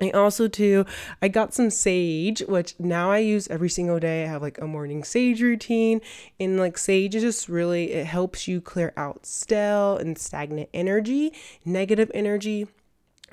I 0.00 0.10
also 0.10 0.48
too 0.48 0.86
I 1.20 1.28
got 1.28 1.54
some 1.54 1.70
sage 1.70 2.40
which 2.46 2.74
now 2.78 3.10
I 3.10 3.18
use 3.18 3.48
every 3.48 3.68
single 3.68 3.98
day. 3.98 4.24
I 4.24 4.28
have 4.28 4.42
like 4.42 4.58
a 4.58 4.66
morning 4.66 5.04
sage 5.04 5.42
routine 5.42 6.00
and 6.38 6.58
like 6.58 6.78
sage 6.78 7.14
is 7.14 7.22
just 7.22 7.48
really 7.48 7.92
it 7.92 8.06
helps 8.06 8.46
you 8.46 8.60
clear 8.60 8.92
out 8.96 9.26
stale 9.26 9.96
and 9.96 10.16
stagnant 10.18 10.68
energy, 10.72 11.32
negative 11.64 12.10
energy. 12.14 12.68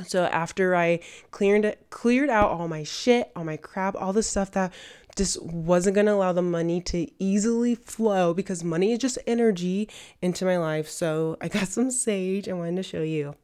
So 0.08 0.26
after 0.26 0.76
I 0.76 1.00
cleared 1.32 1.64
it, 1.66 1.88
cleared 1.90 2.30
out 2.30 2.52
all 2.52 2.68
my 2.68 2.84
shit, 2.84 3.32
all 3.36 3.46
my 3.46 3.58
crap, 3.58 3.96
all 3.96 4.12
the 4.12 4.24
stuff 4.24 4.52
that 4.52 4.74
just 5.16 5.42
wasn't 5.42 5.96
going 5.96 6.08
to 6.08 6.14
allow 6.14 6.34
the 6.34 6.42
money 6.42 6.82
to 6.82 7.08
easily 7.24 7.76
flow 7.76 8.34
because 8.34 8.64
money 8.64 8.92
is 8.92 9.00
just 9.00 9.18
energy 9.26 9.88
into 10.22 10.44
my 10.44 10.58
life. 10.58 10.90
So 10.90 11.38
I 11.40 11.48
got 11.48 11.68
some 11.70 11.92
sage 11.92 12.50
I 12.50 12.54
wanted 12.54 12.76
to 12.78 12.84
show 12.84 13.02
you. 13.04 13.36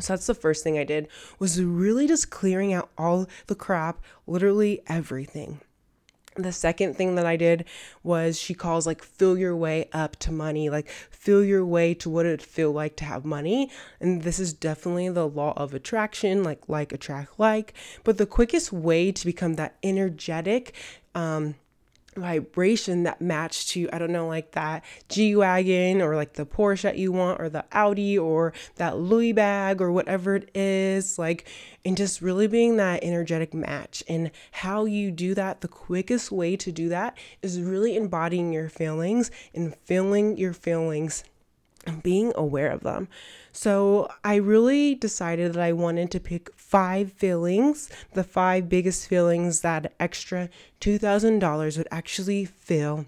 So 0.00 0.12
that's 0.12 0.26
the 0.26 0.34
first 0.34 0.64
thing 0.64 0.78
I 0.78 0.84
did 0.84 1.08
was 1.38 1.62
really 1.62 2.06
just 2.06 2.30
clearing 2.30 2.72
out 2.72 2.90
all 2.98 3.26
the 3.46 3.54
crap, 3.54 4.02
literally 4.26 4.82
everything. 4.86 5.60
The 6.36 6.52
second 6.52 6.96
thing 6.96 7.14
that 7.14 7.26
I 7.26 7.36
did 7.36 7.64
was 8.02 8.36
she 8.36 8.54
calls 8.54 8.88
like 8.88 9.04
feel 9.04 9.38
your 9.38 9.54
way 9.54 9.88
up 9.92 10.16
to 10.16 10.32
money, 10.32 10.68
like 10.68 10.88
feel 10.88 11.44
your 11.44 11.64
way 11.64 11.94
to 11.94 12.10
what 12.10 12.26
it 12.26 12.42
feel 12.42 12.72
like 12.72 12.96
to 12.96 13.04
have 13.04 13.24
money. 13.24 13.70
And 14.00 14.22
this 14.22 14.40
is 14.40 14.52
definitely 14.52 15.08
the 15.10 15.28
law 15.28 15.52
of 15.56 15.74
attraction, 15.74 16.42
like 16.42 16.68
like 16.68 16.92
attract 16.92 17.38
like. 17.38 17.72
But 18.02 18.18
the 18.18 18.26
quickest 18.26 18.72
way 18.72 19.12
to 19.12 19.24
become 19.24 19.54
that 19.54 19.76
energetic 19.84 20.74
um 21.14 21.54
vibration 22.16 23.02
that 23.04 23.20
match 23.20 23.68
to 23.68 23.88
I 23.92 23.98
don't 23.98 24.12
know 24.12 24.26
like 24.26 24.52
that 24.52 24.84
G 25.08 25.36
wagon 25.36 26.00
or 26.00 26.16
like 26.16 26.34
the 26.34 26.46
Porsche 26.46 26.82
that 26.82 26.98
you 26.98 27.12
want 27.12 27.40
or 27.40 27.48
the 27.48 27.64
Audi 27.72 28.18
or 28.18 28.52
that 28.76 28.98
Louis 28.98 29.32
bag 29.32 29.80
or 29.80 29.90
whatever 29.92 30.36
it 30.36 30.50
is 30.54 31.18
like 31.18 31.46
and 31.84 31.96
just 31.96 32.22
really 32.22 32.46
being 32.46 32.76
that 32.76 33.04
energetic 33.04 33.52
match. 33.52 34.02
And 34.08 34.30
how 34.52 34.84
you 34.84 35.10
do 35.10 35.34
that 35.34 35.60
the 35.60 35.68
quickest 35.68 36.32
way 36.32 36.56
to 36.56 36.72
do 36.72 36.88
that 36.88 37.16
is 37.42 37.60
really 37.60 37.96
embodying 37.96 38.52
your 38.52 38.68
feelings 38.68 39.30
and 39.54 39.74
feeling 39.84 40.36
your 40.36 40.52
feelings 40.52 41.24
being 42.02 42.32
aware 42.34 42.70
of 42.70 42.82
them. 42.82 43.08
So 43.52 44.10
I 44.24 44.36
really 44.36 44.94
decided 44.94 45.52
that 45.52 45.62
I 45.62 45.72
wanted 45.72 46.10
to 46.12 46.20
pick 46.20 46.52
five 46.56 47.12
feelings, 47.12 47.90
the 48.12 48.24
five 48.24 48.68
biggest 48.68 49.08
feelings 49.08 49.60
that 49.60 49.92
extra 50.00 50.48
$2,000 50.80 51.78
would 51.78 51.88
actually 51.90 52.44
fill 52.44 53.06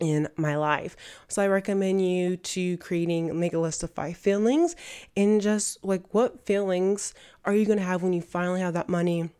in 0.00 0.28
my 0.36 0.56
life. 0.56 0.96
So 1.28 1.42
I 1.42 1.46
recommend 1.46 2.06
you 2.06 2.36
to 2.36 2.76
creating 2.78 3.38
make 3.38 3.54
a 3.54 3.58
list 3.58 3.82
of 3.82 3.90
five 3.90 4.16
feelings 4.16 4.76
and 5.16 5.40
just 5.40 5.82
like 5.84 6.02
what 6.12 6.44
feelings 6.44 7.14
are 7.44 7.54
you 7.54 7.64
going 7.64 7.78
to 7.78 7.84
have 7.84 8.02
when 8.02 8.12
you 8.12 8.20
finally 8.20 8.60
have 8.60 8.74
that 8.74 8.88
money 8.88 9.30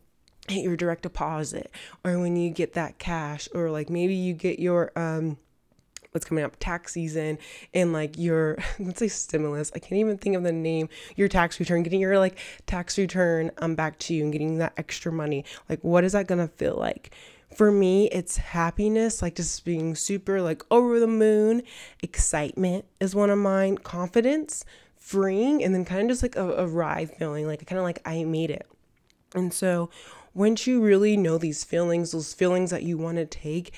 hit 0.47 0.63
your 0.63 0.77
direct 0.77 1.03
deposit 1.03 1.69
or 2.03 2.19
when 2.19 2.35
you 2.37 2.49
get 2.49 2.73
that 2.73 2.97
cash 2.99 3.49
or 3.53 3.69
like 3.69 3.89
maybe 3.89 4.13
you 4.13 4.33
get 4.33 4.59
your 4.59 4.91
um 4.95 5.37
what's 6.17 6.25
coming 6.25 6.43
up 6.43 6.57
tax 6.59 6.93
season 6.93 7.37
and 7.75 7.93
like 7.93 8.17
your 8.17 8.57
let's 8.79 8.97
say 8.97 9.07
stimulus 9.07 9.71
i 9.75 9.79
can't 9.79 9.99
even 9.99 10.17
think 10.17 10.35
of 10.35 10.41
the 10.41 10.51
name 10.51 10.89
your 11.15 11.27
tax 11.27 11.59
return 11.59 11.83
getting 11.83 12.01
your 12.01 12.17
like 12.17 12.39
tax 12.65 12.97
return 12.97 13.51
um 13.59 13.75
back 13.75 13.99
to 13.99 14.15
you 14.15 14.23
and 14.23 14.31
getting 14.31 14.57
that 14.57 14.73
extra 14.77 15.11
money 15.11 15.45
like 15.69 15.79
what 15.83 16.03
is 16.03 16.13
that 16.13 16.25
gonna 16.25 16.47
feel 16.47 16.75
like 16.75 17.11
For 17.55 17.71
me, 17.71 18.09
it's 18.09 18.35
happiness, 18.37 19.21
like 19.21 19.35
just 19.35 19.63
being 19.63 19.95
super 19.95 20.41
like 20.41 20.63
over 20.69 20.99
the 20.99 21.07
moon. 21.07 21.63
Excitement 22.03 22.83
is 22.99 23.15
one 23.15 23.29
of 23.29 23.37
mine. 23.37 23.77
Confidence, 23.77 24.65
freeing, 24.97 25.63
and 25.63 25.73
then 25.73 25.85
kind 25.85 26.01
of 26.01 26.09
just 26.09 26.21
like 26.23 26.35
a, 26.35 26.45
a 26.55 26.67
ride 26.67 27.09
feeling, 27.17 27.47
like 27.47 27.65
kind 27.65 27.79
of 27.79 27.85
like 27.85 28.01
I 28.05 28.25
made 28.25 28.51
it. 28.51 28.67
And 29.33 29.53
so 29.53 29.89
once 30.33 30.67
you 30.67 30.81
really 30.81 31.17
know 31.17 31.37
these 31.37 31.63
feelings, 31.63 32.11
those 32.11 32.33
feelings 32.33 32.69
that 32.69 32.83
you 32.83 32.97
want 32.97 33.17
to 33.17 33.25
take, 33.25 33.73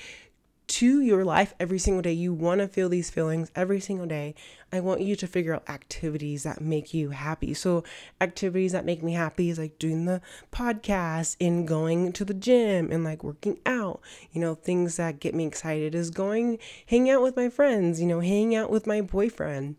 to 0.70 1.00
your 1.00 1.24
life 1.24 1.52
every 1.58 1.80
single 1.80 2.00
day. 2.00 2.12
You 2.12 2.32
want 2.32 2.60
to 2.60 2.68
feel 2.68 2.88
these 2.88 3.10
feelings 3.10 3.50
every 3.56 3.80
single 3.80 4.06
day. 4.06 4.36
I 4.72 4.78
want 4.78 5.00
you 5.00 5.16
to 5.16 5.26
figure 5.26 5.52
out 5.52 5.68
activities 5.68 6.44
that 6.44 6.60
make 6.60 6.94
you 6.94 7.10
happy. 7.10 7.54
So, 7.54 7.82
activities 8.20 8.70
that 8.70 8.84
make 8.84 9.02
me 9.02 9.14
happy 9.14 9.50
is 9.50 9.58
like 9.58 9.80
doing 9.80 10.04
the 10.04 10.22
podcast 10.52 11.36
and 11.40 11.66
going 11.66 12.12
to 12.12 12.24
the 12.24 12.34
gym 12.34 12.92
and 12.92 13.02
like 13.02 13.24
working 13.24 13.58
out. 13.66 14.00
You 14.30 14.40
know, 14.40 14.54
things 14.54 14.96
that 14.96 15.18
get 15.18 15.34
me 15.34 15.44
excited 15.44 15.96
is 15.96 16.10
going 16.10 16.58
hang 16.86 17.10
out 17.10 17.20
with 17.20 17.36
my 17.36 17.48
friends, 17.48 18.00
you 18.00 18.06
know, 18.06 18.20
hang 18.20 18.54
out 18.54 18.70
with 18.70 18.86
my 18.86 19.00
boyfriend 19.00 19.74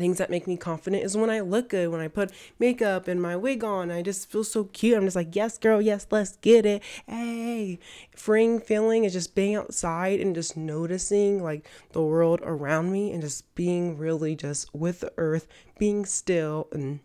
things 0.00 0.18
that 0.18 0.30
make 0.30 0.46
me 0.46 0.56
confident 0.56 1.04
is 1.04 1.16
when 1.16 1.30
I 1.30 1.40
look 1.40 1.70
good, 1.70 1.90
when 1.90 2.00
I 2.00 2.08
put 2.08 2.32
makeup 2.58 3.08
and 3.08 3.20
my 3.20 3.36
wig 3.36 3.64
on. 3.64 3.90
I 3.90 4.02
just 4.02 4.30
feel 4.30 4.44
so 4.44 4.64
cute. 4.64 4.96
I'm 4.96 5.04
just 5.04 5.16
like, 5.16 5.34
yes, 5.34 5.58
girl, 5.58 5.80
yes, 5.80 6.06
let's 6.10 6.36
get 6.36 6.66
it. 6.66 6.82
Hey, 7.06 7.78
freeing 8.14 8.60
feeling 8.60 9.04
is 9.04 9.12
just 9.12 9.34
being 9.34 9.56
outside 9.56 10.20
and 10.20 10.34
just 10.34 10.56
noticing 10.56 11.42
like 11.42 11.68
the 11.92 12.02
world 12.02 12.40
around 12.42 12.92
me 12.92 13.12
and 13.12 13.22
just 13.22 13.54
being 13.54 13.96
really 13.96 14.34
just 14.34 14.74
with 14.74 15.00
the 15.00 15.12
earth, 15.16 15.46
being 15.78 16.04
still 16.04 16.68
and 16.72 17.00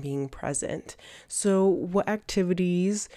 being 0.00 0.28
present. 0.28 0.96
So, 1.26 1.66
what 1.66 2.08
activities? 2.08 3.08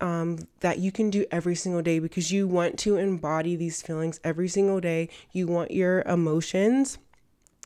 Um, 0.00 0.38
that 0.60 0.78
you 0.78 0.92
can 0.92 1.10
do 1.10 1.26
every 1.32 1.56
single 1.56 1.82
day 1.82 1.98
because 1.98 2.30
you 2.30 2.46
want 2.46 2.78
to 2.78 2.96
embody 2.98 3.56
these 3.56 3.82
feelings 3.82 4.20
every 4.22 4.46
single 4.46 4.78
day. 4.78 5.08
You 5.32 5.48
want 5.48 5.72
your 5.72 6.02
emotions 6.02 6.98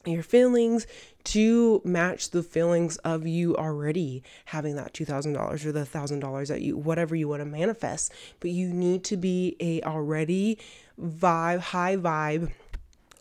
your 0.04 0.22
feelings 0.22 0.86
to 1.24 1.80
match 1.84 2.30
the 2.30 2.42
feelings 2.42 2.96
of 2.98 3.26
you 3.26 3.56
already 3.56 4.22
having 4.46 4.76
that 4.76 4.92
$2000 4.92 5.64
or 5.64 5.72
the 5.72 5.80
$1000 5.80 6.48
that 6.48 6.62
you 6.62 6.76
whatever 6.76 7.14
you 7.14 7.28
want 7.28 7.40
to 7.40 7.46
manifest. 7.46 8.12
But 8.40 8.50
you 8.50 8.72
need 8.72 9.04
to 9.04 9.16
be 9.16 9.56
a 9.60 9.82
already 9.82 10.58
vibe 11.00 11.60
high 11.60 11.96
vibe 11.96 12.52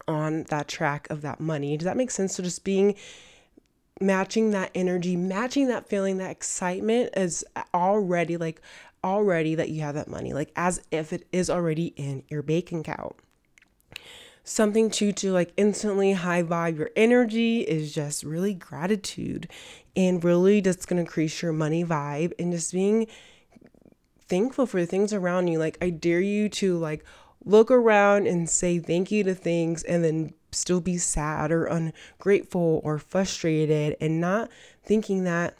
on 0.07 0.43
that 0.49 0.67
track 0.67 1.07
of 1.09 1.21
that 1.21 1.39
money. 1.39 1.77
Does 1.77 1.85
that 1.85 1.97
make 1.97 2.11
sense? 2.11 2.35
So 2.35 2.43
just 2.43 2.63
being 2.63 2.95
matching 4.01 4.51
that 4.51 4.71
energy 4.73 5.15
matching 5.15 5.67
that 5.67 5.87
feeling 5.87 6.17
that 6.17 6.31
excitement 6.31 7.11
is 7.15 7.45
already 7.73 8.35
like 8.35 8.59
already 9.03 9.55
that 9.55 9.69
you 9.69 9.81
have 9.81 9.95
that 9.95 10.07
money 10.07 10.33
like 10.33 10.51
as 10.55 10.81
if 10.89 11.13
it 11.13 11.27
is 11.31 11.49
already 11.49 11.87
in 11.97 12.23
your 12.29 12.41
bank 12.41 12.71
account 12.71 13.15
something 14.43 14.89
to 14.89 15.11
to 15.11 15.31
like 15.31 15.53
instantly 15.55 16.13
high 16.13 16.41
vibe 16.41 16.77
your 16.77 16.89
energy 16.95 17.61
is 17.61 17.93
just 17.93 18.23
really 18.23 18.53
gratitude 18.53 19.47
and 19.95 20.23
really 20.23 20.61
just 20.61 20.87
gonna 20.87 21.01
increase 21.01 21.41
your 21.41 21.53
money 21.53 21.83
vibe 21.83 22.33
and 22.39 22.51
just 22.51 22.73
being 22.73 23.05
thankful 24.27 24.65
for 24.65 24.79
the 24.79 24.87
things 24.87 25.13
around 25.13 25.47
you 25.47 25.59
like 25.59 25.77
i 25.81 25.89
dare 25.89 26.21
you 26.21 26.49
to 26.49 26.77
like 26.77 27.05
look 27.45 27.69
around 27.69 28.27
and 28.27 28.49
say 28.49 28.79
thank 28.79 29.11
you 29.11 29.23
to 29.23 29.35
things 29.35 29.83
and 29.83 30.03
then 30.03 30.33
still 30.51 30.81
be 30.81 30.97
sad 30.97 31.51
or 31.51 31.65
ungrateful 31.65 32.81
or 32.83 32.97
frustrated 32.97 33.95
and 34.01 34.19
not 34.19 34.49
thinking 34.83 35.23
that 35.23 35.55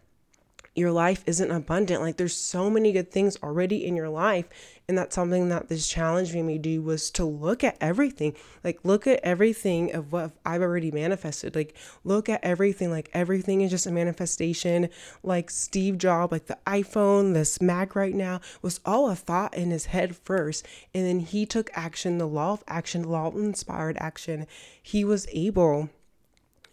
your 0.75 0.91
life 0.91 1.23
isn't 1.27 1.51
abundant. 1.51 2.01
Like 2.01 2.17
there's 2.17 2.35
so 2.35 2.69
many 2.69 2.91
good 2.91 3.11
things 3.11 3.38
already 3.43 3.85
in 3.85 3.95
your 3.95 4.09
life. 4.09 4.45
And 4.91 4.98
that's 4.98 5.15
something 5.15 5.48
that 5.48 5.69
this 5.69 5.88
challenge 5.88 6.33
made 6.33 6.41
me 6.41 6.57
do 6.57 6.81
was 6.81 7.12
to 7.12 7.24
look 7.24 7.63
at 7.63 7.77
everything. 7.79 8.36
Like 8.62 8.83
look 8.83 9.07
at 9.07 9.21
everything 9.24 9.95
of 9.95 10.12
what 10.12 10.33
I've 10.45 10.62
already 10.62 10.91
manifested. 10.91 11.55
Like 11.55 11.77
look 12.03 12.27
at 12.27 12.43
everything. 12.43 12.91
Like 12.91 13.10
everything 13.13 13.62
is 13.62 13.71
just 13.71 13.88
a 13.88 13.91
manifestation. 13.91 14.89
Like 15.24 15.50
Steve 15.50 15.98
Jobs, 15.98 16.33
like 16.33 16.48
the 16.48 16.57
iPhone, 16.67 17.33
this 17.33 17.62
Mac 17.62 17.95
right 17.95 18.13
now 18.13 18.41
was 18.62 18.81
all 18.83 19.10
a 19.10 19.15
thought 19.15 19.53
in 19.53 19.71
his 19.71 19.86
head 19.86 20.13
first. 20.13 20.67
And 20.93 21.05
then 21.05 21.19
he 21.19 21.45
took 21.45 21.69
action, 21.74 22.17
the 22.17 22.27
law 22.27 22.51
of 22.51 22.63
action, 22.67 23.03
the 23.03 23.07
law 23.07 23.27
of 23.27 23.38
inspired 23.38 23.95
action. 23.98 24.45
He 24.83 25.05
was 25.05 25.25
able 25.31 25.88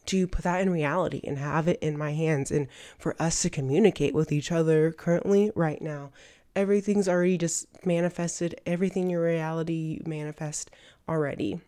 to 0.06 0.26
put 0.26 0.42
that 0.42 0.60
in 0.60 0.70
reality 0.70 1.20
and 1.22 1.38
have 1.38 1.68
it 1.68 1.78
in 1.80 1.96
my 1.96 2.14
hands 2.14 2.50
and 2.50 2.66
for 2.98 3.14
us 3.22 3.42
to 3.42 3.50
communicate 3.50 4.12
with 4.12 4.32
each 4.32 4.50
other 4.50 4.90
currently 4.90 5.52
right 5.54 5.80
now. 5.80 6.10
Everything's 6.58 7.08
already 7.08 7.38
just 7.38 7.68
manifested, 7.86 8.60
everything 8.66 9.08
your 9.08 9.22
reality 9.22 10.00
manifest 10.04 10.72
already. 11.08 11.60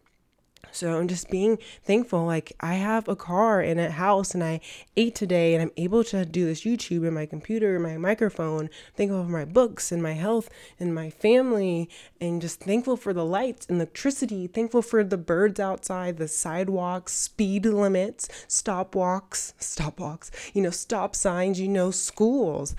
So 0.73 0.99
I'm 0.99 1.07
just 1.07 1.31
being 1.31 1.59
thankful. 1.85 2.25
Like 2.25 2.53
I 2.59 2.75
have 2.75 3.07
a 3.07 3.15
car 3.15 3.61
and 3.61 3.79
a 3.79 3.93
house 3.93 4.35
and 4.35 4.43
I 4.43 4.61
ate 4.97 5.15
today 5.15 5.55
and 5.55 5.63
I'm 5.63 5.71
able 5.77 6.03
to 6.05 6.25
do 6.25 6.45
this 6.45 6.63
YouTube 6.63 7.07
and 7.07 7.15
my 7.15 7.25
computer 7.25 7.77
and 7.77 7.85
my 7.85 7.99
microphone. 7.99 8.69
Thankful 8.97 9.23
for 9.23 9.31
my 9.31 9.45
books 9.45 9.93
and 9.93 10.03
my 10.03 10.15
health 10.15 10.51
and 10.81 10.93
my 10.93 11.09
family 11.09 11.89
and 12.21 12.43
just 12.43 12.59
thankful 12.59 12.97
for 12.97 13.13
the 13.13 13.25
lights 13.25 13.67
and 13.69 13.77
electricity. 13.77 14.49
Thankful 14.49 14.83
for 14.83 15.05
the 15.05 15.17
birds 15.17 15.61
outside, 15.61 16.17
the 16.17 16.27
sidewalks, 16.27 17.13
speed 17.13 17.65
limits, 17.65 18.29
stop 18.49 18.97
walks, 18.97 19.55
stop 19.61 20.01
walks, 20.01 20.33
you 20.53 20.63
know, 20.63 20.71
stop 20.71 21.15
signs, 21.15 21.61
you 21.61 21.69
know, 21.69 21.93
schools 21.93 22.75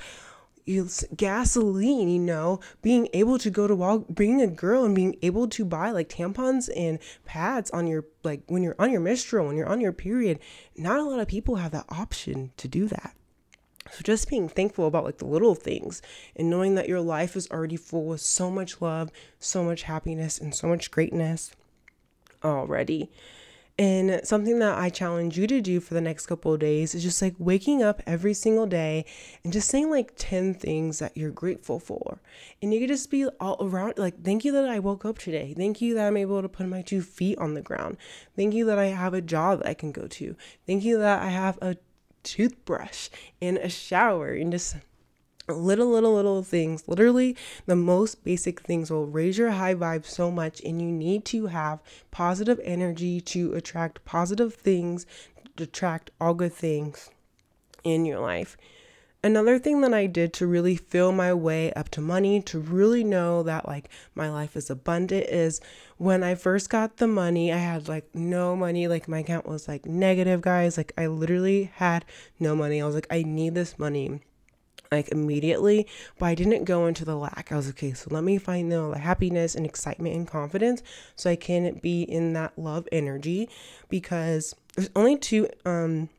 gasoline, 1.16 2.10
you 2.10 2.20
know, 2.20 2.60
being 2.82 3.08
able 3.14 3.38
to 3.40 3.50
go 3.50 3.68
to 3.68 3.76
walk, 3.76 4.06
being 4.14 4.42
a 4.42 4.48
girl 4.48 4.84
and 4.84 4.96
being 4.96 5.16
able 5.22 5.48
to 5.50 5.66
buy 5.66 5.92
like 5.92 6.10
tampons 6.10 6.70
and 6.76 7.00
pads 7.26 7.70
on 7.72 7.88
your, 7.88 8.06
like 8.24 8.42
when 8.48 8.64
you're 8.64 8.76
on 8.80 8.92
your 8.92 9.02
menstrual, 9.02 9.48
when 9.48 9.58
you're 9.58 9.70
on 9.70 9.82
your 9.82 9.94
period. 9.94 10.40
Not 10.76 11.00
a 11.00 11.04
lot 11.04 11.20
of 11.20 11.28
people 11.28 11.56
have 11.56 11.72
that 11.72 11.86
option 11.90 12.52
to 12.58 12.68
do 12.68 12.88
that. 12.88 13.16
So 13.92 14.02
just 14.04 14.30
being 14.30 14.48
thankful 14.48 14.88
about 14.88 15.04
like 15.04 15.18
the 15.18 15.26
little 15.26 15.56
things 15.56 16.02
and 16.36 16.50
knowing 16.50 16.76
that 16.76 16.88
your 16.88 17.02
life 17.02 17.36
is 17.36 17.50
already 17.50 17.78
full 17.78 18.06
with 18.06 18.22
so 18.22 18.52
much 18.52 18.82
love, 18.82 19.12
so 19.40 19.64
much 19.64 19.84
happiness, 19.84 20.38
and 20.40 20.54
so 20.54 20.68
much 20.68 20.92
greatness 20.92 21.52
already. 22.44 23.10
And 23.80 24.22
something 24.24 24.60
that 24.60 24.78
I 24.78 24.90
challenge 24.90 25.38
you 25.38 25.48
to 25.48 25.62
do 25.62 25.80
for 25.80 25.94
the 25.94 26.02
next 26.02 26.28
couple 26.28 26.54
of 26.54 26.60
days 26.60 26.94
is 26.94 27.04
just 27.04 27.22
like 27.22 27.34
waking 27.40 27.82
up 27.82 28.02
every 28.06 28.34
single 28.34 28.68
day 28.68 29.06
and 29.44 29.52
just 29.52 29.70
saying 29.70 29.90
like 29.90 30.14
10 30.18 30.54
things 30.54 31.00
that 31.00 31.16
you're 31.18 31.32
grateful 31.32 31.80
for. 31.80 32.22
And 32.62 32.74
you 32.74 32.80
could 32.80 32.90
just 32.90 33.10
be 33.10 33.28
all 33.40 33.58
around 33.60 33.98
like, 33.98 34.24
thank 34.24 34.46
you 34.46 34.52
that 34.52 34.70
I 34.70 34.80
woke 34.80 35.06
up 35.06 35.18
today. 35.18 35.54
Thank 35.58 35.82
you 35.82 35.96
that 35.96 36.08
I'm 36.08 36.18
able 36.18 36.42
to 36.42 36.50
put 36.50 36.68
my 36.68 36.82
two 36.82 37.02
feet 37.02 37.38
on 37.40 37.54
the 37.54 37.62
ground. 37.62 37.98
Thank 38.36 38.54
you 38.54 38.66
that 38.66 38.78
I 38.78 38.88
have 38.88 39.14
a 39.14 39.22
job 39.22 39.60
that 39.60 39.68
I 39.68 39.74
can 39.74 39.92
go 39.92 40.08
to. 40.08 40.36
Thank 40.68 40.84
you 40.84 41.00
that 41.00 41.22
I 41.22 41.30
have 41.30 41.58
a 41.62 41.78
toothbrush 42.24 43.10
and 43.42 43.58
a 43.58 43.70
shower 43.70 44.34
and 44.34 44.52
just 44.52 44.76
little 45.48 45.90
little 45.90 46.14
little 46.14 46.44
things 46.44 46.88
literally 46.88 47.36
the 47.66 47.76
most 47.76 48.24
basic 48.24 48.62
things 48.62 48.92
will 48.92 49.08
raise 49.08 49.38
your 49.38 49.52
high 49.52 49.74
vibe 49.76 50.06
so 50.06 50.32
much 50.32 50.62
and 50.62 50.82
you 50.82 50.92
need 50.92 51.26
to 51.26 51.48
have 51.48 51.82
positive 52.12 52.60
energy 52.64 53.20
to 53.20 53.54
attract 53.54 54.04
positive 54.06 54.54
things 54.54 55.06
to 55.58 55.64
attract 55.64 56.12
all 56.22 56.34
good 56.34 56.54
things 56.54 57.10
in 57.84 58.06
your 58.06 58.20
life 58.20 58.56
another 59.24 59.60
thing 59.60 59.82
that 59.82 59.94
I 59.94 60.08
did 60.08 60.34
to 60.34 60.48
really 60.48 60.76
feel 60.76 61.12
my 61.12 61.34
way 61.34 61.72
up 61.74 61.90
to 61.90 62.02
money, 62.02 62.42
to 62.44 62.60
really 62.60 63.04
know 63.04 63.44
that 63.44 63.68
like 63.68 63.90
my 64.16 64.30
life 64.30 64.56
is 64.56 64.70
abundant, 64.70 65.28
is 65.28 65.62
when 65.98 66.24
I 66.24 66.36
first 66.36 66.70
got 66.70 66.98
the 66.98 67.08
money, 67.08 67.52
I 67.52 67.58
had 67.58 67.88
like 67.88 68.14
no 68.16 68.56
money. 68.56 68.88
Like 68.88 69.08
my 69.08 69.20
account 69.20 69.48
was 69.48 69.68
like 69.68 69.86
negative, 69.86 70.42
guys. 70.42 70.78
Like 70.78 70.94
I 70.98 71.08
literally 71.08 71.72
had 71.76 72.06
no 72.40 72.56
money. 72.56 72.82
I 72.82 72.86
was 72.86 72.96
like, 72.96 73.08
I 73.12 73.24
need 73.24 73.54
this 73.54 73.78
money 73.78 74.22
like 74.92 75.10
immediately, 75.10 75.88
but 76.20 76.26
I 76.26 76.36
didn't 76.36 76.66
go 76.66 76.86
into 76.86 77.06
the 77.06 77.16
lack. 77.16 77.52
I 77.52 77.56
was 77.56 77.70
okay, 77.70 77.94
so 77.94 78.10
let 78.12 78.26
me 78.26 78.38
find 78.38 78.70
the 78.70 78.98
happiness 78.98 79.56
and 79.56 79.66
excitement 79.66 80.16
and 80.16 80.28
confidence 80.28 80.84
so 81.16 81.30
I 81.30 81.38
can 81.38 81.76
be 81.76 82.04
in 82.04 82.34
that 82.34 82.60
love 82.60 82.88
energy 82.92 83.50
because 83.88 84.54
there's 84.76 84.90
only 84.96 85.18
two 85.18 85.48
um 85.66 86.10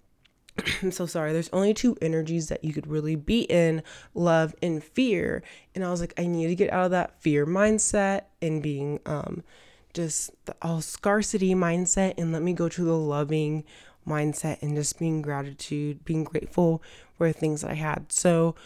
I'm 0.82 0.90
so 0.90 1.06
sorry. 1.06 1.32
There's 1.32 1.50
only 1.52 1.74
two 1.74 1.96
energies 2.02 2.48
that 2.48 2.64
you 2.64 2.72
could 2.72 2.86
really 2.86 3.16
be 3.16 3.42
in 3.42 3.82
love 4.14 4.54
and 4.62 4.84
fear. 4.84 5.42
And 5.74 5.82
I 5.82 5.90
was 5.90 6.00
like, 6.00 6.12
I 6.18 6.26
need 6.26 6.48
to 6.48 6.54
get 6.54 6.72
out 6.72 6.86
of 6.86 6.90
that 6.90 7.20
fear 7.22 7.46
mindset 7.46 8.22
and 8.40 8.62
being 8.62 9.00
um 9.04 9.42
just 9.92 10.30
the 10.46 10.56
all 10.62 10.80
scarcity 10.80 11.54
mindset 11.54 12.14
and 12.16 12.32
let 12.32 12.40
me 12.40 12.54
go 12.54 12.70
to 12.70 12.84
the 12.84 12.96
loving 12.96 13.64
mindset 14.08 14.62
and 14.62 14.74
just 14.74 14.98
being 14.98 15.20
gratitude, 15.22 16.04
being 16.04 16.24
grateful 16.24 16.82
for 17.22 17.32
things 17.32 17.60
that 17.60 17.70
I 17.70 17.74
had. 17.74 18.10
So 18.10 18.56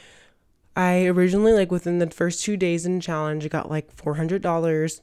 I 0.74 1.04
originally 1.04 1.52
like 1.52 1.70
within 1.70 1.98
the 1.98 2.08
first 2.08 2.42
two 2.42 2.56
days 2.56 2.86
in 2.86 3.00
challenge, 3.00 3.44
I 3.44 3.48
got 3.48 3.70
like 3.70 3.92
four 3.92 4.14
hundred 4.14 4.40
dollars 4.40 5.02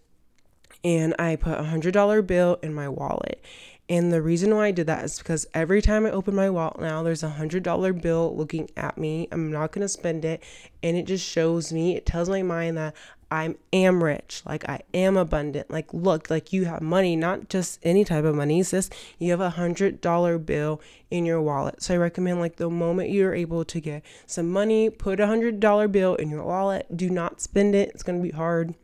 and 0.83 1.13
I 1.19 1.35
put 1.35 1.59
a 1.59 1.65
hundred 1.65 1.93
dollar 1.93 2.23
bill 2.23 2.57
in 2.63 2.73
my 2.73 2.89
wallet. 2.89 3.45
And 3.87 4.11
the 4.11 4.23
reason 4.23 4.55
why 4.55 4.67
I 4.67 4.71
did 4.71 4.87
that 4.87 5.05
is 5.05 5.19
because 5.19 5.45
every 5.53 5.83
time 5.83 6.07
I 6.07 6.09
open 6.09 6.33
my 6.33 6.49
wallet 6.49 6.79
now, 6.79 7.03
there's 7.03 7.21
a 7.21 7.29
hundred 7.29 7.61
dollar 7.61 7.93
bill 7.93 8.35
looking 8.35 8.71
at 8.75 8.97
me. 8.97 9.27
I'm 9.31 9.51
not 9.51 9.71
gonna 9.71 9.87
spend 9.87 10.25
it, 10.25 10.41
and 10.81 10.97
it 10.97 11.05
just 11.05 11.23
shows 11.23 11.71
me, 11.71 11.95
it 11.95 12.07
tells 12.07 12.29
my 12.29 12.41
mind 12.41 12.77
that 12.77 12.95
I 13.33 13.55
am 13.73 14.03
rich, 14.03 14.43
like 14.45 14.69
I 14.69 14.81
am 14.93 15.17
abundant. 15.17 15.71
Like, 15.71 15.91
look, 15.91 16.29
like 16.29 16.53
you 16.53 16.65
have 16.65 16.81
money, 16.83 17.15
not 17.15 17.49
just 17.49 17.79
any 17.81 18.05
type 18.05 18.25
of 18.25 18.35
money, 18.35 18.61
sis. 18.61 18.91
You 19.17 19.31
have 19.31 19.41
a 19.41 19.49
hundred 19.49 20.01
dollar 20.01 20.37
bill 20.37 20.79
in 21.09 21.25
your 21.25 21.41
wallet. 21.41 21.81
So 21.81 21.95
I 21.95 21.97
recommend 21.97 22.39
like 22.39 22.57
the 22.57 22.69
moment 22.69 23.09
you're 23.09 23.33
able 23.33 23.65
to 23.65 23.79
get 23.79 24.05
some 24.27 24.51
money, 24.51 24.91
put 24.91 25.19
a 25.19 25.25
hundred 25.25 25.59
dollar 25.59 25.87
bill 25.87 26.13
in 26.13 26.29
your 26.29 26.43
wallet. 26.43 26.95
Do 26.95 27.09
not 27.09 27.41
spend 27.41 27.73
it. 27.73 27.89
It's 27.95 28.03
gonna 28.03 28.21
be 28.21 28.29
hard 28.29 28.75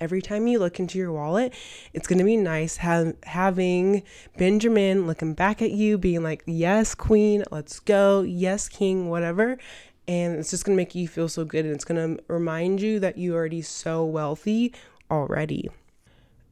every 0.00 0.22
time 0.22 0.46
you 0.46 0.58
look 0.58 0.80
into 0.80 0.98
your 0.98 1.12
wallet, 1.12 1.52
it's 1.92 2.06
to 2.06 2.24
be 2.24 2.36
nice 2.36 2.78
have, 2.78 3.14
having 3.24 4.02
Benjamin 4.36 5.06
looking 5.06 5.34
back 5.34 5.62
at 5.62 5.72
you, 5.72 5.98
being 5.98 6.22
like, 6.22 6.42
Yes, 6.46 6.94
queen, 6.94 7.44
let's 7.50 7.80
go. 7.80 8.22
Yes, 8.22 8.68
king, 8.68 9.08
whatever. 9.10 9.58
And 10.06 10.36
it's 10.36 10.50
just 10.50 10.64
going 10.64 10.76
to 10.76 10.80
make 10.80 10.94
you 10.94 11.08
feel 11.08 11.28
so 11.28 11.44
good. 11.44 11.64
And 11.64 11.74
it's 11.74 11.84
going 11.84 12.16
to 12.16 12.22
remind 12.28 12.80
you 12.80 13.00
that 13.00 13.18
you're 13.18 13.36
already 13.36 13.62
so 13.62 14.04
wealthy 14.04 14.74
already. 15.10 15.70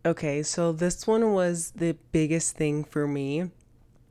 Okay, 0.05 0.43
so 0.43 0.73
this 0.73 1.07
one 1.07 1.33
was 1.33 1.73
the 1.77 1.97
biggest 2.13 2.57
thing 2.57 2.85
for 2.85 3.07
me. 3.07 3.51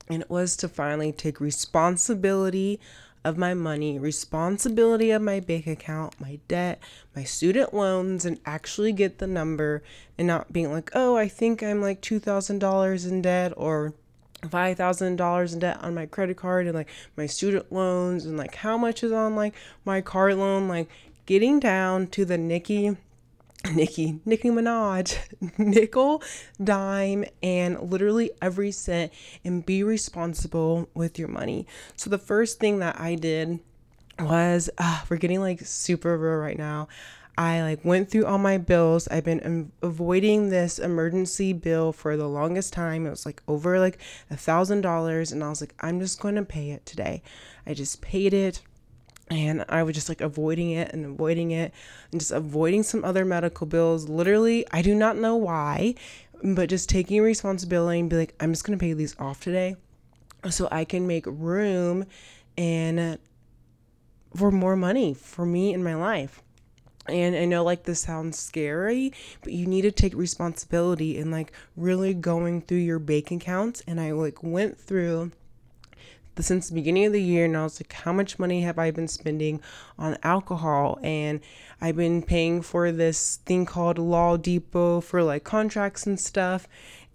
And 0.10 0.22
it 0.22 0.30
was 0.30 0.56
to 0.58 0.70
finally 0.70 1.12
take 1.12 1.40
responsibility 1.40 2.80
of 3.24 3.38
my 3.38 3.54
money, 3.54 4.00
responsibility 4.00 5.12
of 5.12 5.22
my 5.22 5.40
bank 5.40 5.68
account, 5.68 6.20
my 6.20 6.40
debt, 6.48 6.82
my 7.16 7.24
student 7.24 7.74
loans, 7.74 8.26
and 8.26 8.40
actually 8.46 8.92
get 8.92 9.20
the 9.20 9.28
number 9.28 9.84
and 10.18 10.28
not 10.28 10.52
being 10.52 10.72
like, 10.72 10.90
oh, 10.94 11.16
I 11.18 11.28
think 11.28 11.62
I'm 11.62 11.82
like 11.82 12.02
$2,000 12.02 13.10
in 13.10 13.22
debt 13.22 13.54
or 13.56 13.94
$5,000 14.42 15.54
in 15.54 15.60
debt 15.60 15.78
on 15.82 15.94
my 15.94 16.06
credit 16.06 16.38
card 16.38 16.66
and 16.68 16.76
like 16.76 16.90
my 17.16 17.26
student 17.26 17.72
loans 17.72 18.26
and 18.26 18.38
like 18.38 18.56
how 18.56 18.78
much 18.78 19.04
is 19.04 19.12
on 19.12 19.36
like 19.36 19.54
my 19.86 20.02
car 20.02 20.34
loan. 20.34 20.68
Like 20.68 20.90
getting 21.26 21.60
down 21.60 22.08
to 22.08 22.26
the 22.26 22.38
Nicki 22.38 22.98
Nicki, 23.74 24.20
Nicki 24.26 24.50
Minaj, 24.50 25.18
nickel, 25.58 26.24
dime, 26.64 27.26
and 27.44 27.92
literally 27.92 28.32
every 28.42 28.72
cent, 28.72 29.14
and 29.46 29.66
be 29.66 29.84
responsible 29.84 30.90
with 30.94 31.20
your 31.20 31.28
money. 31.28 31.68
So, 31.96 32.10
the 32.10 32.18
first 32.18 32.60
thing 32.60 32.80
that 32.80 33.00
I 33.00 33.16
did 33.16 33.60
was, 34.20 34.70
uh, 34.78 35.02
we're 35.10 35.18
getting 35.18 35.42
like 35.42 35.62
super 35.62 36.18
real 36.18 36.38
right 36.38 36.58
now. 36.58 36.88
I 37.38 37.62
like 37.62 37.84
went 37.86 38.10
through 38.10 38.26
all 38.26 38.38
my 38.38 38.58
bills. 38.58 39.08
I've 39.08 39.24
been 39.24 39.72
avoiding 39.82 40.50
this 40.50 40.80
emergency 40.80 41.54
bill 41.54 41.92
for 41.94 42.18
the 42.18 42.28
longest 42.28 42.74
time. 42.74 43.08
It 43.08 43.12
was 43.12 43.26
like 43.26 43.42
over 43.48 43.80
like 43.80 44.00
a 44.30 44.38
thousand 44.38 44.82
dollars, 44.82 45.32
and 45.32 45.44
I 45.44 45.50
was 45.50 45.62
like, 45.62 45.74
I'm 45.80 46.00
just 46.00 46.20
going 46.20 46.36
to 46.36 46.44
pay 46.44 46.72
it 46.72 46.86
today. 46.86 47.22
I 47.66 47.74
just 47.74 48.02
paid 48.02 48.34
it 48.34 48.62
and 49.32 49.64
I 49.70 49.84
was 49.84 49.96
just 49.96 50.10
like 50.10 50.20
avoiding 50.20 50.72
it 50.72 50.92
and 50.94 51.06
avoiding 51.06 51.52
it 51.52 51.74
and 52.12 52.20
just 52.20 52.32
avoiding 52.32 52.84
some 52.84 53.06
other 53.06 53.24
medical 53.24 53.66
bills. 53.66 54.10
Literally, 54.10 54.66
I 54.72 54.82
do 54.82 54.94
not 54.94 55.16
know 55.16 55.38
why, 55.38 55.96
but 56.44 56.70
just 56.70 56.90
taking 56.90 57.22
responsibility 57.22 58.02
and 58.02 58.10
be 58.10 58.18
like, 58.18 58.36
I'm 58.42 58.52
just 58.52 58.66
gonna 58.66 58.78
pay 58.78 58.94
these 58.94 59.16
off 59.20 59.40
today 59.40 59.78
so 60.50 60.68
I 60.72 60.84
can 60.84 61.08
make 61.08 61.26
room 61.28 62.06
and 62.58 63.20
for 64.36 64.52
more 64.52 64.76
money 64.76 65.14
for 65.14 65.46
me 65.46 65.74
in 65.74 65.84
my 65.84 65.96
life. 65.96 66.42
And 67.08 67.36
I 67.36 67.46
know 67.46 67.64
like 67.64 67.84
this 67.84 68.02
sounds 68.02 68.38
scary, 68.38 69.12
but 69.42 69.54
you 69.54 69.66
need 69.66 69.82
to 69.82 69.92
take 69.92 70.14
responsibility 70.14 71.18
and 71.18 71.32
like 71.32 71.52
really 71.76 72.14
going 72.14 72.62
through 72.62 72.78
your 72.78 73.00
bank 73.00 73.32
accounts. 73.32 73.82
And 73.88 74.00
I 74.00 74.12
like 74.12 74.44
went 74.44 74.78
through 74.78 75.32
since 76.40 76.70
the 76.70 76.76
beginning 76.76 77.06
of 77.06 77.14
the 77.14 77.22
year 77.22 77.46
and 77.46 77.58
I 77.58 77.64
was 77.64 77.80
like, 77.80 77.94
how 77.94 78.14
much 78.14 78.40
money 78.40 78.62
have 78.62 78.80
I 78.80 78.92
been 78.92 79.08
spending 79.08 79.62
on 79.98 80.18
alcohol? 80.24 81.00
And 81.04 81.42
I've 81.80 81.96
been 81.96 82.22
paying 82.22 82.62
for 82.62 82.92
this 82.92 83.38
thing 83.46 83.66
called 83.66 83.98
LawDepot 83.98 85.04
for 85.04 85.24
like 85.24 85.44
contracts 85.44 86.08
and 86.08 86.20
stuff. 86.20 86.68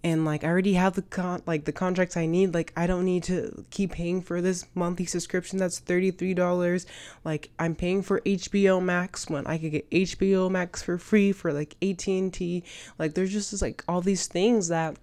And 0.03 0.25
like 0.25 0.43
I 0.43 0.47
already 0.47 0.73
have 0.73 0.93
the 0.93 1.01
con 1.01 1.41
like 1.45 1.65
the 1.65 1.71
contracts 1.71 2.15
I 2.15 2.27
need. 2.27 2.53
Like 2.53 2.71
I 2.77 2.87
don't 2.87 3.05
need 3.05 3.23
to 3.23 3.65
keep 3.71 3.93
paying 3.93 4.21
for 4.21 4.41
this 4.41 4.65
monthly 4.75 5.05
subscription 5.05 5.59
that's 5.59 5.79
$33. 5.81 6.85
Like 7.25 7.49
I'm 7.59 7.75
paying 7.75 8.01
for 8.03 8.21
HBO 8.21 8.81
Max 8.81 9.29
when 9.29 9.45
I 9.47 9.57
could 9.57 9.71
get 9.71 9.89
HBO 9.89 10.49
Max 10.49 10.81
for 10.81 10.97
free 10.97 11.31
for 11.31 11.51
like 11.51 11.75
AT&T. 11.81 12.63
Like 12.99 13.15
there's 13.15 13.33
just 13.33 13.61
like 13.61 13.83
all 13.87 14.01
these 14.01 14.27
things 14.27 14.67
that 14.69 14.97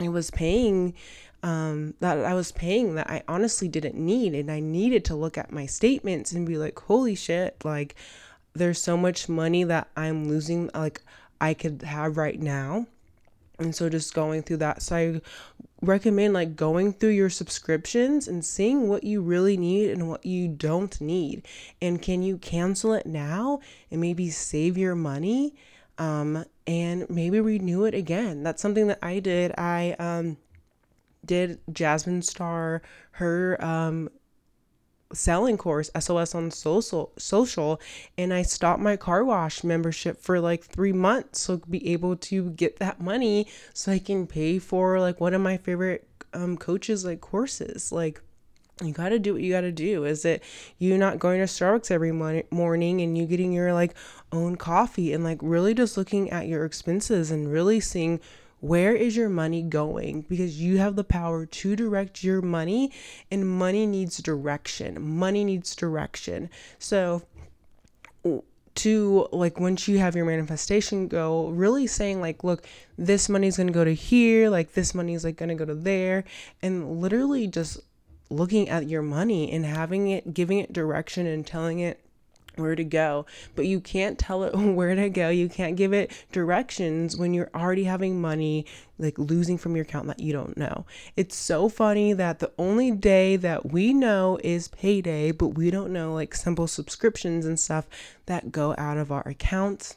I 0.00 0.08
was 0.08 0.30
paying 0.30 0.94
um, 1.42 1.94
that 2.00 2.18
I 2.18 2.34
was 2.34 2.52
paying 2.52 2.94
that 2.96 3.10
I 3.10 3.22
honestly 3.28 3.68
didn't 3.68 3.94
need. 3.94 4.34
And 4.34 4.50
I 4.50 4.60
needed 4.60 5.04
to 5.06 5.14
look 5.14 5.38
at 5.38 5.52
my 5.52 5.66
statements 5.66 6.32
and 6.32 6.46
be 6.46 6.58
like, 6.58 6.78
holy 6.78 7.14
shit, 7.14 7.56
like 7.64 7.94
there's 8.54 8.80
so 8.80 8.96
much 8.96 9.28
money 9.28 9.64
that 9.64 9.88
I'm 9.96 10.28
losing, 10.28 10.70
like 10.74 11.02
I 11.40 11.54
could 11.54 11.82
have 11.82 12.16
right 12.16 12.38
now. 12.38 12.86
And 13.60 13.74
so 13.74 13.88
just 13.88 14.14
going 14.14 14.42
through 14.42 14.58
that. 14.58 14.82
So 14.82 14.96
I 14.96 15.20
recommend 15.82 16.34
like 16.34 16.56
going 16.56 16.92
through 16.92 17.10
your 17.10 17.30
subscriptions 17.30 18.26
and 18.26 18.44
seeing 18.44 18.88
what 18.88 19.04
you 19.04 19.22
really 19.22 19.56
need 19.56 19.90
and 19.90 20.08
what 20.08 20.24
you 20.24 20.48
don't 20.48 20.98
need. 21.00 21.46
And 21.80 22.00
can 22.02 22.22
you 22.22 22.38
cancel 22.38 22.92
it 22.94 23.06
now 23.06 23.60
and 23.90 24.00
maybe 24.00 24.30
save 24.30 24.76
your 24.76 24.94
money? 24.94 25.54
Um, 25.98 26.44
and 26.66 27.10
maybe 27.10 27.40
renew 27.40 27.84
it 27.84 27.94
again. 27.94 28.42
That's 28.42 28.62
something 28.62 28.86
that 28.86 29.00
I 29.02 29.18
did. 29.18 29.52
I 29.58 29.96
um 29.98 30.36
did 31.26 31.58
Jasmine 31.72 32.22
Star 32.22 32.80
her 33.12 33.62
um 33.62 34.08
selling 35.12 35.56
course 35.56 35.90
SOS 35.98 36.34
on 36.34 36.50
social 36.50 37.12
social 37.18 37.80
and 38.16 38.32
I 38.32 38.42
stopped 38.42 38.80
my 38.80 38.96
car 38.96 39.24
wash 39.24 39.64
membership 39.64 40.20
for 40.20 40.40
like 40.40 40.64
3 40.64 40.92
months 40.92 41.40
so 41.40 41.58
be 41.68 41.92
able 41.92 42.16
to 42.16 42.50
get 42.50 42.78
that 42.78 43.00
money 43.00 43.48
so 43.74 43.92
I 43.92 43.98
can 43.98 44.26
pay 44.26 44.58
for 44.58 45.00
like 45.00 45.20
one 45.20 45.34
of 45.34 45.40
my 45.40 45.56
favorite 45.56 46.06
um 46.32 46.56
coaches 46.56 47.04
like 47.04 47.20
courses 47.20 47.90
like 47.90 48.22
you 48.82 48.92
got 48.92 49.10
to 49.10 49.18
do 49.18 49.34
what 49.34 49.42
you 49.42 49.52
got 49.52 49.60
to 49.62 49.72
do. 49.72 50.04
Is 50.04 50.24
it 50.24 50.42
you 50.78 50.96
not 50.96 51.18
going 51.18 51.40
to 51.40 51.46
Starbucks 51.46 51.90
every 51.90 52.12
morning 52.12 53.00
and 53.00 53.18
you 53.18 53.26
getting 53.26 53.52
your 53.52 53.74
like 53.74 53.94
own 54.32 54.56
coffee 54.56 55.12
and 55.12 55.22
like 55.24 55.38
really 55.42 55.74
just 55.74 55.96
looking 55.96 56.30
at 56.30 56.48
your 56.48 56.64
expenses 56.64 57.30
and 57.30 57.52
really 57.52 57.80
seeing 57.80 58.20
where 58.60 58.94
is 58.94 59.16
your 59.16 59.28
money 59.28 59.62
going? 59.62 60.22
Because 60.22 60.60
you 60.60 60.78
have 60.78 60.96
the 60.96 61.04
power 61.04 61.46
to 61.46 61.76
direct 61.76 62.22
your 62.22 62.42
money, 62.42 62.92
and 63.30 63.48
money 63.48 63.86
needs 63.86 64.18
direction. 64.18 65.00
Money 65.00 65.44
needs 65.44 65.74
direction. 65.74 66.50
So, 66.78 67.22
to 68.76 69.28
like 69.32 69.58
once 69.58 69.88
you 69.88 69.98
have 69.98 70.14
your 70.14 70.24
manifestation 70.24 71.08
go 71.08 71.48
really 71.48 71.88
saying 71.88 72.20
like 72.20 72.44
look 72.44 72.64
this 72.96 73.28
money's 73.28 73.56
going 73.56 73.66
to 73.66 73.72
go 73.72 73.84
to 73.84 73.92
here 73.92 74.48
like 74.48 74.74
this 74.74 74.94
money's 74.94 75.24
like 75.24 75.36
going 75.36 75.48
to 75.48 75.56
go 75.56 75.64
to 75.64 75.74
there 75.74 76.22
and 76.62 77.00
literally 77.00 77.48
just 77.48 77.80
looking 78.30 78.68
at 78.68 78.88
your 78.88 79.02
money 79.02 79.50
and 79.50 79.66
having 79.66 80.08
it 80.08 80.32
giving 80.32 80.58
it 80.58 80.72
direction 80.72 81.26
and 81.26 81.46
telling 81.46 81.80
it 81.80 82.00
where 82.60 82.76
to 82.76 82.84
go, 82.84 83.26
but 83.56 83.66
you 83.66 83.80
can't 83.80 84.18
tell 84.18 84.44
it 84.44 84.54
where 84.54 84.94
to 84.94 85.08
go. 85.08 85.28
You 85.28 85.48
can't 85.48 85.76
give 85.76 85.92
it 85.92 86.12
directions 86.32 87.16
when 87.16 87.34
you're 87.34 87.50
already 87.54 87.84
having 87.84 88.20
money 88.20 88.66
like 88.98 89.18
losing 89.18 89.56
from 89.58 89.74
your 89.74 89.84
account 89.84 90.06
that 90.06 90.20
you 90.20 90.32
don't 90.32 90.56
know. 90.56 90.84
It's 91.16 91.34
so 91.34 91.68
funny 91.68 92.12
that 92.12 92.38
the 92.38 92.52
only 92.58 92.90
day 92.90 93.36
that 93.36 93.72
we 93.72 93.94
know 93.94 94.38
is 94.44 94.68
payday, 94.68 95.32
but 95.32 95.48
we 95.48 95.70
don't 95.70 95.92
know 95.92 96.14
like 96.14 96.34
simple 96.34 96.66
subscriptions 96.66 97.46
and 97.46 97.58
stuff 97.58 97.88
that 98.26 98.52
go 98.52 98.74
out 98.76 98.98
of 98.98 99.10
our 99.10 99.26
accounts 99.26 99.96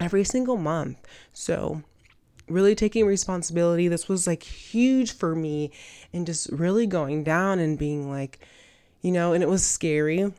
every 0.00 0.24
single 0.24 0.56
month. 0.56 0.98
So, 1.32 1.82
really 2.48 2.74
taking 2.74 3.06
responsibility. 3.06 3.88
This 3.88 4.08
was 4.08 4.26
like 4.26 4.42
huge 4.42 5.12
for 5.12 5.34
me 5.34 5.70
and 6.12 6.26
just 6.26 6.50
really 6.50 6.86
going 6.86 7.24
down 7.24 7.58
and 7.58 7.78
being 7.78 8.10
like, 8.10 8.40
you 9.00 9.12
know, 9.12 9.32
and 9.32 9.42
it 9.42 9.48
was 9.48 9.64
scary 9.64 10.32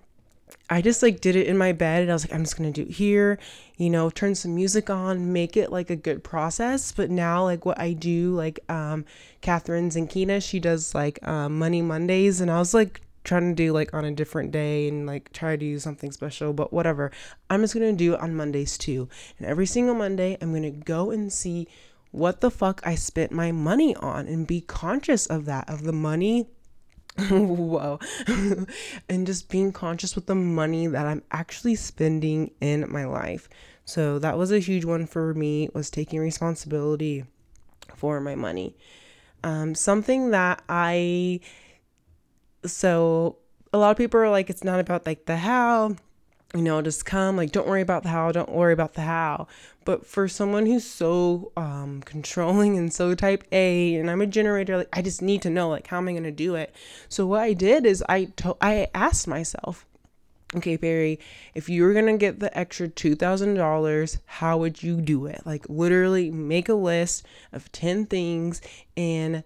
I 0.70 0.82
just 0.82 1.04
like 1.04 1.22
did 1.22 1.36
it 1.36 1.48
in 1.48 1.58
my 1.58 1.74
bed 1.74 2.02
and 2.02 2.12
I 2.12 2.14
was 2.14 2.26
like, 2.26 2.34
I'm 2.34 2.44
just 2.44 2.58
gonna 2.58 2.72
do 2.72 2.82
it 2.82 2.92
here, 2.92 3.38
you 3.78 3.90
know, 3.90 4.10
turn 4.10 4.34
some 4.34 4.56
music 4.56 4.90
on, 4.90 5.32
make 5.32 5.56
it 5.56 5.72
like 5.72 5.90
a 5.90 5.96
good 5.96 6.24
process. 6.24 6.92
But 6.92 7.10
now, 7.12 7.44
like 7.44 7.66
what 7.66 7.80
I 7.80 7.94
do, 7.94 8.34
like 8.34 8.60
um, 8.70 9.06
Kathrin 9.42 9.92
Zenkina, 9.92 10.42
she 10.42 10.60
does 10.60 10.96
like 10.96 11.26
um, 11.28 11.60
Money 11.60 11.82
Mondays, 11.82 12.42
and 12.42 12.50
I 12.50 12.58
was 12.58 12.74
like 12.74 13.02
trying 13.24 13.50
to 13.50 13.56
do 13.56 13.74
like 13.74 13.94
on 13.94 14.06
a 14.06 14.12
different 14.12 14.52
day 14.52 14.88
and 14.88 15.06
like 15.06 15.32
try 15.34 15.52
to 15.52 15.58
do 15.58 15.78
something 15.78 16.12
special, 16.12 16.54
but 16.54 16.74
whatever. 16.74 17.12
I'm 17.50 17.62
just 17.62 17.74
gonna 17.74 17.94
do 17.94 18.14
it 18.16 18.20
on 18.20 18.36
Mondays 18.36 18.78
too. 18.78 19.08
And 19.38 19.48
every 19.48 19.66
single 19.68 19.96
Monday, 19.96 20.38
I'm 20.42 20.54
gonna 20.54 20.72
go 20.72 21.12
and 21.12 21.32
see 21.32 21.68
what 22.12 22.40
the 22.40 22.50
fuck 22.50 22.82
I 22.86 22.96
spent 22.96 23.32
my 23.32 23.52
money 23.52 23.96
on 23.98 24.28
and 24.28 24.48
be 24.48 24.62
conscious 24.62 25.26
of 25.28 25.46
that, 25.46 25.70
of 25.70 25.84
the 25.84 25.92
money 25.92 26.48
whoa. 27.30 28.00
And 29.10 29.26
just 29.26 29.50
being 29.50 29.72
conscious 29.72 30.16
with 30.16 30.26
the 30.26 30.36
money 30.36 30.88
that 30.88 31.06
i'm 31.06 31.24
actually 31.32 31.76
spending 31.76 32.52
in 32.60 32.92
my 32.92 33.06
life. 33.06 33.48
So 33.86 34.20
that 34.20 34.38
was 34.38 34.52
a 34.52 34.60
huge 34.60 34.86
one 34.86 35.06
for 35.06 35.34
me 35.34 35.70
was 35.74 35.90
taking 35.90 36.20
responsibility 36.20 37.26
for 37.96 38.20
my 38.20 38.36
money. 38.36 38.76
Um, 39.44 39.76
something 39.76 40.32
that 40.32 40.64
i 40.68 41.40
so 42.66 43.38
a 43.72 43.78
lot 43.78 43.92
of 43.92 43.98
people 43.98 44.20
are 44.20 44.30
like 44.30 44.50
it's 44.50 44.64
not 44.64 44.80
about 44.80 45.06
like 45.06 45.26
the 45.26 45.38
how 45.38 45.96
you 46.56 46.62
know, 46.62 46.82
just 46.82 47.06
come, 47.06 47.36
like, 47.36 47.52
don't 47.52 47.68
worry 47.68 47.82
about 47.82 48.04
the 48.04 48.10
how, 48.10 48.32
don't 48.32 48.50
worry 48.50 48.74
about 48.74 48.94
the 48.94 49.02
how. 49.02 49.48
But 49.84 50.06
for 50.06 50.28
someone 50.28 50.66
who's 50.66 50.86
so 50.86 51.52
um, 51.58 52.02
controlling 52.06 52.78
and 52.78 52.94
so 52.94 53.14
type 53.14 53.44
A, 53.52 53.96
and 53.96 54.10
I'm 54.10 54.22
a 54.22 54.26
generator, 54.26 54.78
like, 54.78 54.90
I 54.94 55.02
just 55.02 55.22
need 55.22 55.42
to 55.44 55.50
know, 55.50 55.70
like, 55.70 55.88
how 55.88 55.98
am 55.98 56.08
I 56.08 56.14
going 56.14 56.24
to 56.24 56.32
do 56.32 56.56
it? 56.56 56.74
So 57.10 57.28
what 57.28 57.42
I 57.42 57.54
did 57.54 57.86
is 57.86 58.04
I, 58.08 58.26
to- 58.38 58.58
I 58.62 58.88
asked 58.94 59.28
myself, 59.28 59.86
okay, 60.56 60.78
Perry, 60.78 61.20
if 61.54 61.68
you 61.68 61.84
were 61.84 61.94
going 61.94 62.06
to 62.06 62.18
get 62.18 62.40
the 62.40 62.58
extra 62.58 62.88
$2,000, 62.88 64.20
how 64.26 64.58
would 64.58 64.82
you 64.82 65.02
do 65.02 65.26
it? 65.26 65.42
Like, 65.46 65.68
literally 65.68 66.32
make 66.32 66.70
a 66.70 66.74
list 66.74 67.26
of 67.52 67.70
10 67.74 68.06
things 68.06 68.62
and 68.96 69.44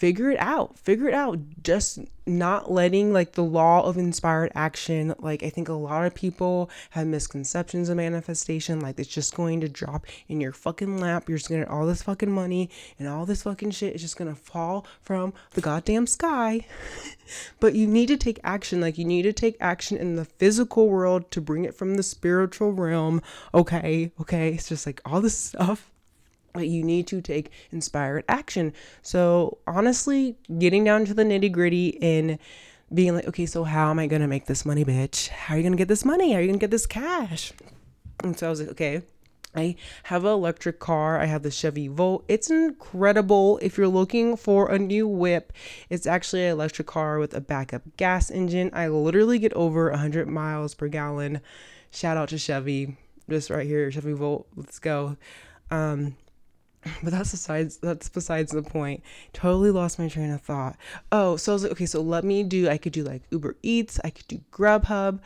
figure 0.00 0.30
it 0.30 0.40
out. 0.40 0.78
Figure 0.78 1.08
it 1.08 1.14
out. 1.14 1.38
Just 1.62 2.00
not 2.26 2.70
letting 2.70 3.12
like 3.12 3.32
the 3.32 3.44
law 3.44 3.82
of 3.82 3.96
inspired 3.96 4.52
action 4.54 5.12
like 5.18 5.42
i 5.42 5.50
think 5.50 5.68
a 5.68 5.72
lot 5.72 6.06
of 6.06 6.14
people 6.14 6.70
have 6.90 7.04
misconceptions 7.04 7.88
of 7.88 7.96
manifestation 7.96 8.78
like 8.78 9.00
it's 9.00 9.08
just 9.08 9.34
going 9.34 9.60
to 9.60 9.68
drop 9.68 10.06
in 10.28 10.40
your 10.40 10.52
fucking 10.52 10.98
lap. 10.98 11.28
You're 11.28 11.38
just 11.38 11.50
gonna 11.50 11.66
all 11.66 11.86
this 11.86 12.02
fucking 12.02 12.30
money 12.30 12.70
and 12.98 13.08
all 13.08 13.26
this 13.26 13.42
fucking 13.42 13.72
shit 13.72 13.94
is 13.94 14.00
just 14.00 14.16
gonna 14.16 14.34
fall 14.34 14.86
from 15.02 15.32
the 15.52 15.60
goddamn 15.60 16.06
sky. 16.06 16.66
But 17.60 17.76
you 17.76 17.86
need 17.86 18.08
to 18.08 18.16
take 18.16 18.40
action. 18.42 18.80
Like 18.80 18.98
you 18.98 19.04
need 19.04 19.22
to 19.22 19.32
take 19.32 19.56
action 19.60 19.96
in 19.96 20.16
the 20.16 20.24
physical 20.24 20.88
world 20.88 21.30
to 21.30 21.40
bring 21.40 21.64
it 21.64 21.76
from 21.76 21.94
the 21.94 22.02
spiritual 22.02 22.72
realm. 22.72 23.22
Okay 23.54 24.10
okay. 24.20 24.54
It's 24.54 24.68
just 24.68 24.84
like 24.84 25.00
all 25.04 25.20
this 25.20 25.38
stuff 25.38 25.92
you 26.56 26.82
need 26.82 27.06
to 27.08 27.20
take 27.20 27.50
inspired 27.70 28.24
action. 28.28 28.72
So, 29.02 29.58
honestly, 29.66 30.36
getting 30.58 30.84
down 30.84 31.04
to 31.06 31.14
the 31.14 31.24
nitty 31.24 31.52
gritty 31.52 32.00
and 32.02 32.38
being 32.92 33.14
like, 33.14 33.28
okay, 33.28 33.46
so 33.46 33.64
how 33.64 33.90
am 33.90 33.98
I 33.98 34.06
gonna 34.06 34.28
make 34.28 34.46
this 34.46 34.66
money, 34.66 34.84
bitch? 34.84 35.28
How 35.28 35.54
are 35.54 35.58
you 35.58 35.62
gonna 35.62 35.76
get 35.76 35.88
this 35.88 36.04
money? 36.04 36.32
How 36.32 36.38
are 36.38 36.40
you 36.40 36.48
gonna 36.48 36.58
get 36.58 36.70
this 36.70 36.86
cash? 36.86 37.52
And 38.22 38.38
so 38.38 38.46
I 38.46 38.50
was 38.50 38.60
like, 38.60 38.70
okay, 38.70 39.02
I 39.54 39.76
have 40.04 40.24
an 40.24 40.30
electric 40.30 40.78
car. 40.78 41.18
I 41.20 41.24
have 41.26 41.42
the 41.42 41.50
Chevy 41.50 41.88
Volt. 41.88 42.24
It's 42.28 42.50
incredible. 42.50 43.58
If 43.62 43.76
you're 43.76 43.88
looking 43.88 44.36
for 44.36 44.70
a 44.70 44.78
new 44.78 45.08
whip, 45.08 45.52
it's 45.88 46.06
actually 46.06 46.44
an 46.44 46.52
electric 46.52 46.86
car 46.86 47.18
with 47.18 47.34
a 47.34 47.40
backup 47.40 47.82
gas 47.96 48.30
engine. 48.30 48.70
I 48.72 48.88
literally 48.88 49.38
get 49.38 49.52
over 49.54 49.90
100 49.90 50.28
miles 50.28 50.74
per 50.74 50.88
gallon. 50.88 51.40
Shout 51.90 52.16
out 52.16 52.28
to 52.28 52.38
Chevy, 52.38 52.96
just 53.28 53.50
right 53.50 53.66
here, 53.66 53.90
Chevy 53.90 54.12
Volt. 54.12 54.46
Let's 54.54 54.78
go. 54.78 55.16
Um, 55.70 56.16
but 57.02 57.12
that's 57.12 57.30
besides 57.30 57.76
that's 57.78 58.08
besides 58.08 58.52
the 58.52 58.62
point. 58.62 59.02
Totally 59.32 59.70
lost 59.70 59.98
my 59.98 60.08
train 60.08 60.30
of 60.30 60.40
thought. 60.40 60.76
Oh 61.12 61.36
so 61.36 61.52
i 61.52 61.54
was 61.54 61.62
like 61.62 61.72
okay 61.72 61.86
so 61.86 62.00
let 62.00 62.24
me 62.24 62.42
do 62.42 62.68
i 62.68 62.78
could 62.78 62.92
do 62.92 63.04
like 63.04 63.22
uber 63.30 63.56
eats 63.62 64.00
i 64.04 64.10
could 64.10 64.28
do 64.28 64.40
grubhub. 64.52 65.20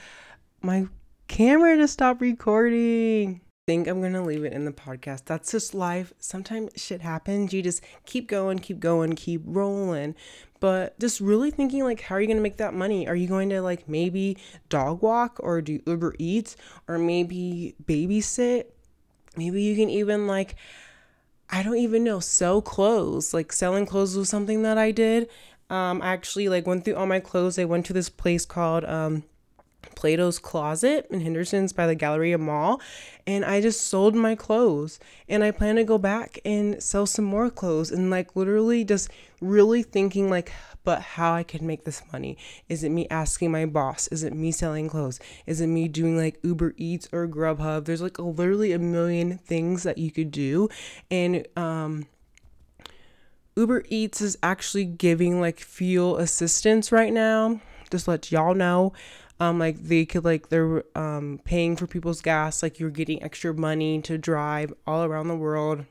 My 0.62 0.86
camera 1.28 1.76
just 1.76 1.92
stopped 1.92 2.20
recording. 2.20 3.40
Think 3.66 3.88
i'm 3.88 4.02
gonna 4.02 4.22
leave 4.22 4.44
it 4.44 4.52
in 4.52 4.64
the 4.64 4.72
podcast. 4.72 5.24
That's 5.24 5.50
just 5.50 5.74
life. 5.74 6.12
Sometimes 6.18 6.70
shit 6.76 7.00
happens. 7.00 7.52
You 7.52 7.62
just 7.62 7.82
keep 8.04 8.28
going 8.28 8.58
keep 8.58 8.80
going 8.80 9.14
keep 9.14 9.42
rolling. 9.44 10.14
But 10.60 10.98
just 10.98 11.20
really 11.20 11.50
thinking 11.50 11.84
like 11.84 12.00
how 12.00 12.14
are 12.14 12.20
you 12.22 12.26
going 12.26 12.38
to 12.38 12.42
make 12.42 12.56
that 12.56 12.72
money? 12.72 13.06
Are 13.06 13.14
you 13.14 13.28
going 13.28 13.50
to 13.50 13.60
like 13.60 13.86
maybe 13.86 14.38
dog 14.70 15.02
walk 15.02 15.38
or 15.42 15.60
do 15.60 15.78
uber 15.86 16.14
eats 16.18 16.56
or 16.88 16.98
maybe 16.98 17.74
babysit? 17.84 18.64
Maybe 19.36 19.62
you 19.62 19.76
can 19.76 19.90
even 19.90 20.26
like 20.26 20.56
I 21.50 21.62
don't 21.62 21.76
even 21.76 22.04
know, 22.04 22.20
sell 22.20 22.62
clothes. 22.62 23.34
Like 23.34 23.52
selling 23.52 23.86
clothes 23.86 24.16
was 24.16 24.28
something 24.28 24.62
that 24.62 24.78
I 24.78 24.90
did. 24.90 25.28
Um, 25.70 26.02
I 26.02 26.12
actually 26.12 26.48
like 26.48 26.66
went 26.66 26.84
through 26.84 26.96
all 26.96 27.06
my 27.06 27.20
clothes. 27.20 27.58
I 27.58 27.64
went 27.64 27.86
to 27.86 27.92
this 27.92 28.08
place 28.08 28.44
called 28.44 28.84
um, 28.84 29.24
Plato's 29.94 30.38
Closet 30.38 31.06
in 31.10 31.20
Henderson's 31.20 31.72
by 31.72 31.86
the 31.86 31.94
Galleria 31.94 32.38
Mall, 32.38 32.80
and 33.26 33.44
I 33.44 33.60
just 33.60 33.82
sold 33.82 34.14
my 34.14 34.34
clothes. 34.34 34.98
And 35.28 35.42
I 35.42 35.50
plan 35.50 35.76
to 35.76 35.84
go 35.84 35.98
back 35.98 36.38
and 36.44 36.82
sell 36.82 37.06
some 37.06 37.24
more 37.24 37.50
clothes 37.50 37.90
and 37.90 38.10
like 38.10 38.36
literally 38.36 38.84
just 38.84 39.10
really 39.40 39.82
thinking 39.82 40.30
like 40.30 40.52
but 40.84 41.00
how 41.00 41.34
I 41.34 41.42
can 41.42 41.66
make 41.66 41.84
this 41.84 42.02
money. 42.12 42.36
Is 42.68 42.84
it 42.84 42.90
me 42.90 43.08
asking 43.08 43.50
my 43.50 43.66
boss? 43.66 44.06
Is 44.08 44.22
it 44.22 44.34
me 44.34 44.52
selling 44.52 44.88
clothes? 44.88 45.18
Is 45.46 45.60
it 45.60 45.66
me 45.66 45.88
doing 45.88 46.16
like 46.16 46.38
Uber 46.42 46.74
Eats 46.76 47.08
or 47.10 47.26
Grubhub? 47.26 47.86
There's 47.86 48.02
like 48.02 48.18
literally 48.18 48.72
a 48.72 48.78
million 48.78 49.38
things 49.38 49.82
that 49.82 49.98
you 49.98 50.10
could 50.10 50.30
do. 50.30 50.68
And 51.10 51.46
um 51.56 52.06
Uber 53.56 53.84
Eats 53.88 54.20
is 54.20 54.36
actually 54.42 54.84
giving 54.84 55.40
like 55.40 55.60
fuel 55.60 56.18
assistance 56.18 56.92
right 56.92 57.12
now. 57.12 57.60
Just 57.90 58.06
let 58.06 58.30
y'all 58.30 58.54
know. 58.54 58.92
Um, 59.40 59.58
like 59.58 59.82
they 59.82 60.04
could 60.04 60.24
like 60.24 60.48
they're 60.48 60.84
um 60.94 61.40
paying 61.44 61.76
for 61.76 61.86
people's 61.86 62.20
gas, 62.20 62.62
like 62.62 62.78
you're 62.78 62.90
getting 62.90 63.22
extra 63.22 63.52
money 63.52 64.00
to 64.02 64.16
drive 64.16 64.72
all 64.86 65.02
around 65.02 65.28
the 65.28 65.36
world 65.36 65.86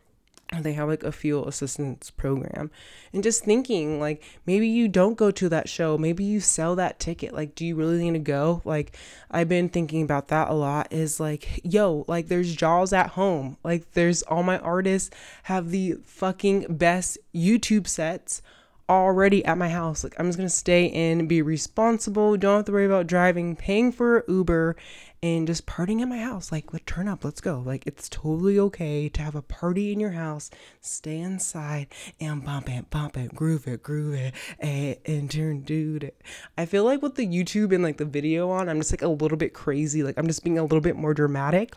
they 0.62 0.74
have 0.74 0.88
like 0.88 1.04
a 1.04 1.12
fuel 1.12 1.48
assistance 1.48 2.12
program. 2.12 2.72
And 3.12 3.24
just 3.24 3.44
thinking 3.44 4.00
like 4.00 4.24
maybe 4.46 4.68
you 4.68 4.88
don't 4.88 5.18
go 5.18 5.32
to 5.32 5.50
that 5.50 5.70
show. 5.70 5.98
Maybe 5.98 6.24
you 6.24 6.40
sell 6.40 6.76
that 6.76 7.00
ticket. 7.00 7.34
Like 7.34 7.56
do 7.56 7.66
you 7.66 7.76
really 7.76 7.98
need 7.98 8.14
to 8.14 8.20
go? 8.20 8.62
Like 8.66 8.98
i've 9.32 9.50
been 9.50 9.70
thinking 9.70 10.04
about 10.04 10.28
that 10.28 10.50
a 10.50 10.54
lot 10.54 10.92
is 10.92 11.20
like 11.20 11.62
yo 11.64 12.06
like 12.08 12.28
there's 12.28 12.56
jaws 12.56 12.94
at 12.94 13.12
home. 13.12 13.58
Like 13.64 13.92
there's 13.94 14.22
all 14.24 14.44
my 14.44 14.60
artists 14.60 15.10
have 15.44 15.70
the 15.72 15.94
fucking 16.04 16.78
best 16.78 17.18
youtube 17.34 17.88
sets 17.88 18.42
already 18.90 19.44
at 19.46 19.58
my 19.58 19.70
house. 19.70 20.04
Like 20.04 20.16
I'm 20.20 20.28
just 20.28 20.38
gonna 20.38 20.50
stay 20.50 20.86
in, 20.86 21.28
be 21.28 21.42
responsible, 21.42 22.38
don't 22.38 22.58
have 22.58 22.66
to 22.66 22.72
worry 22.72 22.86
about 22.86 23.08
driving, 23.08 23.56
paying 23.56 23.92
for 23.92 24.26
Uber, 24.28 24.76
and 25.24 25.48
just 25.48 25.66
partying 25.66 26.02
at 26.02 26.10
my 26.10 26.18
house. 26.18 26.52
Like, 26.52 26.74
let 26.74 26.86
turn 26.86 27.08
up, 27.08 27.24
let's 27.24 27.40
go. 27.40 27.64
Like 27.66 27.88
it's 27.88 28.10
totally 28.10 28.60
okay 28.60 29.08
to 29.08 29.22
have 29.22 29.36
a 29.36 29.42
party 29.42 29.94
in 29.94 30.00
your 30.00 30.12
house, 30.12 30.50
stay 30.82 31.20
inside 31.20 31.88
and 32.20 32.44
bump 32.44 32.70
it, 32.70 32.90
bump 32.90 33.18
it, 33.18 33.34
groove 33.34 33.66
it, 33.68 33.82
groove 33.82 34.16
it, 34.16 34.34
and, 34.60 34.98
and 35.06 35.32
turn 35.32 35.62
dude. 35.62 36.12
I 36.58 36.66
feel 36.66 36.84
like 36.84 37.02
with 37.02 37.16
the 37.16 37.26
YouTube 37.26 37.74
and 37.74 37.84
like 37.84 37.98
the 37.98 38.06
video 38.06 38.50
on, 38.50 38.68
I'm 38.68 38.80
just 38.80 38.92
like 38.92 39.02
a 39.02 39.08
little 39.08 39.38
bit 39.38 39.54
crazy. 39.54 40.04
Like 40.04 40.18
I'm 40.18 40.28
just 40.28 40.44
being 40.44 40.60
a 40.60 40.64
little 40.64 40.82
bit 40.82 40.98
more 40.98 41.14
dramatic. 41.14 41.76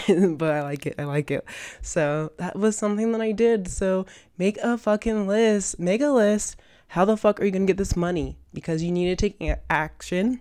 but 0.36 0.50
I 0.50 0.62
like 0.62 0.86
it. 0.86 0.94
I 0.98 1.04
like 1.04 1.30
it. 1.30 1.44
So 1.82 2.32
that 2.38 2.56
was 2.56 2.76
something 2.76 3.12
that 3.12 3.20
I 3.20 3.32
did. 3.32 3.68
So 3.68 4.06
make 4.38 4.58
a 4.58 4.78
fucking 4.78 5.26
list. 5.26 5.78
Make 5.78 6.00
a 6.00 6.08
list. 6.08 6.56
How 6.88 7.04
the 7.04 7.16
fuck 7.16 7.40
are 7.40 7.44
you 7.44 7.50
going 7.50 7.66
to 7.66 7.70
get 7.70 7.78
this 7.78 7.96
money? 7.96 8.36
Because 8.52 8.82
you 8.82 8.92
need 8.92 9.16
to 9.16 9.16
take 9.16 9.40
action. 9.68 10.40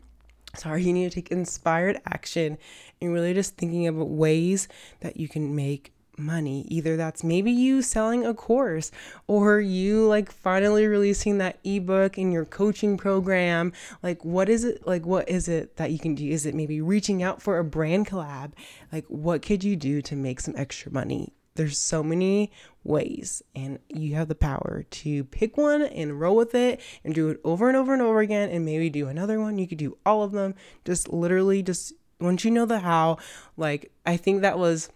Sorry, 0.55 0.83
you 0.83 0.93
need 0.93 1.09
to 1.09 1.15
take 1.15 1.31
inspired 1.31 1.99
action 2.05 2.57
and 3.01 3.11
really 3.11 3.33
just 3.33 3.57
thinking 3.57 3.87
of 3.87 3.95
ways 3.95 4.67
that 4.99 5.17
you 5.17 5.27
can 5.27 5.55
make 5.55 5.91
money. 6.17 6.65
Either 6.69 6.95
that's 6.95 7.23
maybe 7.23 7.51
you 7.51 7.81
selling 7.81 8.25
a 8.25 8.33
course 8.33 8.91
or 9.27 9.59
you 9.59 10.05
like 10.07 10.31
finally 10.31 10.85
releasing 10.85 11.37
that 11.37 11.59
ebook 11.63 12.17
in 12.17 12.31
your 12.31 12.45
coaching 12.45 12.97
program. 12.97 13.73
Like 14.01 14.23
what 14.23 14.49
is 14.49 14.63
it 14.63 14.85
like 14.85 15.05
what 15.05 15.29
is 15.29 15.47
it 15.47 15.77
that 15.77 15.91
you 15.91 15.99
can 15.99 16.15
do? 16.15 16.27
Is 16.27 16.45
it 16.45 16.55
maybe 16.55 16.81
reaching 16.81 17.23
out 17.23 17.41
for 17.41 17.57
a 17.57 17.63
brand 17.63 18.07
collab? 18.07 18.53
Like 18.91 19.05
what 19.07 19.41
could 19.41 19.63
you 19.63 19.75
do 19.75 20.01
to 20.03 20.15
make 20.15 20.39
some 20.39 20.55
extra 20.57 20.91
money? 20.91 21.33
There's 21.55 21.77
so 21.77 22.01
many 22.01 22.51
ways 22.83 23.43
and 23.55 23.77
you 23.87 24.15
have 24.15 24.27
the 24.27 24.35
power 24.35 24.85
to 24.89 25.23
pick 25.25 25.55
one 25.55 25.83
and 25.83 26.19
roll 26.19 26.35
with 26.35 26.55
it 26.55 26.81
and 27.03 27.13
do 27.13 27.29
it 27.29 27.39
over 27.43 27.67
and 27.67 27.77
over 27.77 27.93
and 27.93 28.01
over 28.01 28.21
again 28.21 28.49
and 28.49 28.65
maybe 28.65 28.89
do 28.89 29.07
another 29.07 29.39
one. 29.39 29.59
You 29.59 29.67
could 29.67 29.77
do 29.77 29.97
all 30.05 30.23
of 30.23 30.31
them. 30.31 30.55
Just 30.83 31.13
literally 31.13 31.61
just 31.61 31.93
once 32.19 32.43
you 32.43 32.51
know 32.51 32.65
the 32.65 32.79
how, 32.79 33.17
like 33.57 33.91
I 34.05 34.17
think 34.17 34.41
that 34.41 34.57
was 34.57 34.89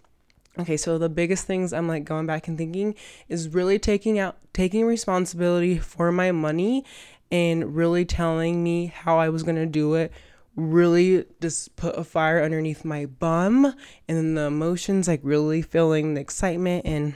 Okay, 0.59 0.75
so 0.77 0.97
the 0.97 1.09
biggest 1.09 1.45
things 1.45 1.71
I'm 1.71 1.87
like 1.87 2.03
going 2.03 2.25
back 2.25 2.47
and 2.47 2.57
thinking 2.57 2.95
is 3.29 3.49
really 3.49 3.77
taking 3.77 4.17
out 4.17 4.37
taking 4.53 4.85
responsibility 4.85 5.77
for 5.77 6.11
my 6.11 6.31
money 6.31 6.83
and 7.31 7.75
really 7.75 8.05
telling 8.05 8.63
me 8.63 8.87
how 8.87 9.19
I 9.19 9.29
was 9.29 9.43
going 9.43 9.57
to 9.57 9.67
do 9.67 9.93
it. 9.93 10.11
Really 10.55 11.25
just 11.41 11.75
put 11.75 11.95
a 11.95 12.03
fire 12.03 12.41
underneath 12.41 12.83
my 12.83 13.05
bum 13.05 13.65
and 14.07 14.17
then 14.17 14.33
the 14.33 14.43
emotions 14.43 15.07
like 15.07 15.19
really 15.21 15.61
feeling 15.61 16.15
the 16.15 16.21
excitement 16.21 16.85
and 16.85 17.13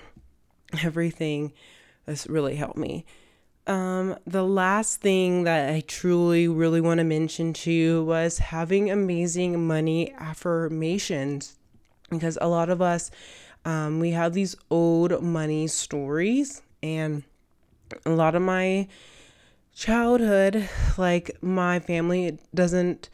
everything 0.84 1.54
that's 2.06 2.27
really 2.27 2.56
helped 2.56 2.77
me. 2.77 3.06
Um, 3.65 4.17
the 4.27 4.43
last 4.43 5.01
thing 5.01 5.43
that 5.43 5.73
I 5.73 5.82
truly 5.82 6.47
really 6.47 6.82
want 6.82 6.99
to 6.99 7.04
mention 7.04 7.54
to 7.54 7.71
you 7.71 8.04
was 8.04 8.38
having 8.38 8.91
amazing 8.91 9.65
money 9.65 10.13
affirmations 10.17 11.58
because 12.12 12.38
a 12.41 12.47
lot 12.47 12.69
of 12.69 12.82
us 12.82 13.10
um, 13.65 14.00
we 14.00 14.12
have 14.12 14.34
these 14.34 14.56
old 14.69 15.21
money 15.24 15.67
stories 15.67 16.62
and 16.84 17.24
a 18.06 18.12
lot 18.12 18.36
of 18.36 18.41
my 18.41 18.88
childhood 19.74 20.69
like 20.97 21.32
my 21.41 21.80
family 21.80 22.38
doesn't 22.54 23.10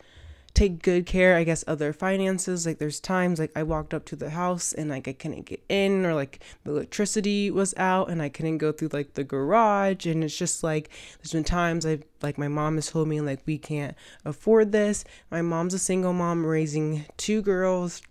take 0.58 0.82
good 0.82 1.06
care, 1.06 1.36
I 1.36 1.44
guess, 1.44 1.62
of 1.64 1.78
their 1.78 1.94
finances. 1.94 2.66
Like 2.66 2.80
there's 2.80 3.00
times 3.00 3.40
like 3.40 3.52
I 3.56 3.62
walked 3.62 3.94
up 3.94 4.06
to 4.06 4.16
the 4.16 4.32
house 4.32 4.74
and 4.74 4.90
like 4.90 5.08
I 5.08 5.14
couldn't 5.14 5.46
get 5.46 5.64
in 5.70 6.04
or 6.04 6.16
like 6.16 6.44
the 6.64 6.72
electricity 6.72 7.52
was 7.52 7.76
out 7.78 8.10
and 8.10 8.24
I 8.24 8.30
couldn't 8.30 8.58
go 8.58 8.72
through 8.72 8.90
like 8.92 9.14
the 9.14 9.24
garage 9.24 10.08
and 10.08 10.24
it's 10.24 10.36
just 10.36 10.64
like 10.64 10.90
there's 11.20 11.34
been 11.34 11.44
times 11.44 11.86
I've 11.86 12.04
like 12.24 12.40
my 12.40 12.48
mom 12.48 12.76
has 12.76 12.90
told 12.90 13.08
me 13.08 13.22
like 13.22 13.42
we 13.46 13.60
can't 13.60 13.96
afford 14.26 14.72
this. 14.72 15.06
My 15.30 15.44
mom's 15.44 15.76
a 15.76 15.80
single 15.80 16.14
mom 16.14 16.44
raising 16.44 17.06
two 17.18 17.44
girls 17.44 18.02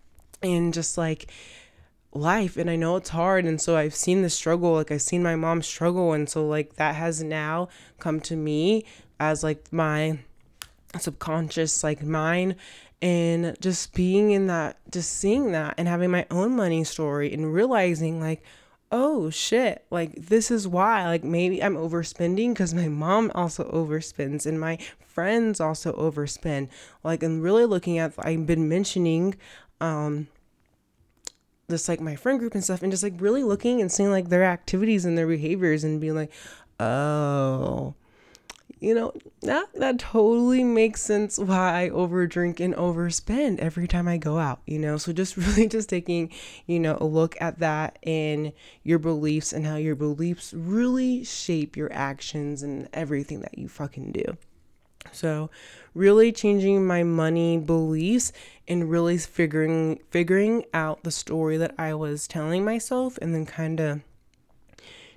and 0.43 0.73
just 0.75 0.99
like 0.99 1.31
life 2.13 2.57
and 2.57 2.71
I 2.71 2.77
know 2.77 2.97
it's 2.97 3.11
hard 3.11 3.45
and 3.45 3.61
so 3.61 3.77
I've 3.77 3.95
seen 3.95 4.23
the 4.23 4.31
struggle 4.31 4.73
like 4.73 4.91
I've 4.91 5.03
seen 5.03 5.23
my 5.23 5.37
mom 5.37 5.63
struggle 5.63 6.13
and 6.13 6.29
so 6.29 6.47
like 6.47 6.77
that 6.77 6.95
has 6.95 7.23
now 7.23 7.69
come 7.99 8.21
to 8.21 8.37
me 8.37 8.85
as 9.21 9.43
like 9.43 9.73
my 9.73 10.19
subconscious 10.99 11.85
like 11.85 12.03
mind 12.03 12.57
and 13.03 13.57
just 13.61 13.93
being 13.95 14.31
in 14.31 14.47
that 14.47 14.79
just 14.91 15.13
seeing 15.13 15.53
that 15.53 15.75
and 15.77 15.89
having 15.89 16.11
my 16.11 16.27
own 16.31 16.57
money 16.57 16.85
story 16.85 17.33
and 17.33 17.53
realizing 17.53 18.21
like 18.21 18.43
oh 18.91 19.29
shit 19.29 19.85
like 19.91 20.15
this 20.15 20.51
is 20.51 20.67
why 20.67 21.07
like 21.07 21.25
maybe 21.25 21.63
i'm 21.63 21.77
overspending 21.77 22.51
because 22.51 22.73
my 22.73 22.89
mom 22.89 23.31
also 23.35 23.71
overspends 23.71 24.47
and 24.47 24.59
my 24.61 24.79
friends 25.17 25.61
also 25.61 25.93
overspend. 25.95 26.69
Like 27.03 27.23
i'm 27.23 27.41
really 27.41 27.65
looking 27.65 27.99
at 27.99 28.15
i've 28.19 28.47
been 28.47 28.69
mentioning 28.69 29.35
um 29.81 30.29
just 31.69 31.89
like 31.89 32.01
my 32.01 32.15
friend 32.15 32.39
group 32.39 32.55
and 32.55 32.63
stuff 32.63 32.83
and 32.83 32.93
just 32.93 33.03
like 33.03 33.15
really 33.19 33.43
looking 33.43 33.81
and 33.81 33.91
seeing 33.91 34.11
like 34.11 34.29
their 34.29 34.45
activities 34.45 35.05
and 35.05 35.19
their 35.19 35.27
behaviors 35.27 35.83
and 35.85 36.01
being 36.01 36.15
like 36.15 36.31
oh 36.79 37.95
you 38.79 38.95
know, 38.95 39.13
that 39.41 39.73
that 39.75 39.99
totally 39.99 40.63
makes 40.63 41.01
sense 41.01 41.39
why 41.39 41.85
I 41.85 41.91
overdrink 41.91 42.61
and 42.61 42.75
overspend 42.75 43.59
every 43.59 43.89
time 43.89 44.07
I 44.07 44.19
go 44.19 44.39
out, 44.39 44.61
you 44.67 44.79
know. 44.79 44.99
So 44.99 45.13
just 45.13 45.37
really 45.37 45.67
just 45.69 45.89
taking, 45.89 46.31
you 46.67 46.79
know, 46.79 46.99
a 47.01 47.05
look 47.05 47.37
at 47.41 47.59
that 47.61 47.99
and 48.03 48.53
your 48.83 48.99
beliefs 48.99 49.53
and 49.53 49.67
how 49.67 49.77
your 49.77 49.97
beliefs 49.97 50.53
really 50.53 51.25
shape 51.25 51.77
your 51.77 51.93
actions 51.93 52.63
and 52.63 52.89
everything 52.93 53.41
that 53.41 53.57
you 53.57 53.69
fucking 53.69 54.13
do. 54.13 54.37
So, 55.13 55.51
really 55.95 56.33
changing 56.33 56.87
my 56.87 57.03
money 57.03 57.59
beliefs 57.59 58.33
and 58.69 58.91
really 58.91 59.19
figuring 59.19 60.01
figuring 60.11 60.65
out 60.75 61.03
the 61.03 61.11
story 61.11 61.57
that 61.57 61.75
I 61.79 61.95
was 61.95 62.29
telling 62.29 62.65
myself 62.65 63.19
and 63.23 63.35
then 63.35 63.47
kind 63.47 63.81
of 63.81 64.01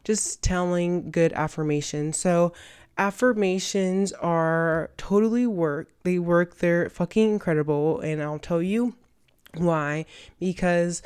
just 0.04 0.42
telling 0.42 1.12
good 1.12 1.34
affirmations. 1.34 2.18
So, 2.18 2.54
affirmations 2.98 4.12
are 4.14 4.92
totally 4.98 5.48
work. 5.48 5.90
They 6.04 6.20
work. 6.20 6.58
They're 6.58 6.90
fucking 6.90 7.32
incredible. 7.32 8.00
And 8.02 8.22
I'll 8.22 8.40
tell 8.40 8.62
you 8.62 8.96
why. 9.56 10.06
Because 10.40 11.02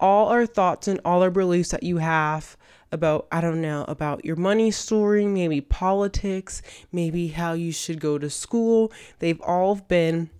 all 0.00 0.28
our 0.28 0.46
thoughts 0.46 0.88
and 0.88 1.00
all 1.04 1.22
our 1.22 1.30
beliefs 1.30 1.70
that 1.70 1.82
you 1.82 1.98
have 1.98 2.56
about, 2.94 3.26
I 3.30 3.40
don't 3.40 3.60
know, 3.60 3.84
about 3.88 4.24
your 4.24 4.36
money 4.36 4.70
story, 4.70 5.26
maybe 5.26 5.60
politics, 5.60 6.62
maybe 6.92 7.28
how 7.28 7.52
you 7.52 7.72
should 7.72 8.00
go 8.00 8.16
to 8.16 8.30
school, 8.30 8.90
they've 9.18 9.40
all 9.42 9.74
been 9.74 10.30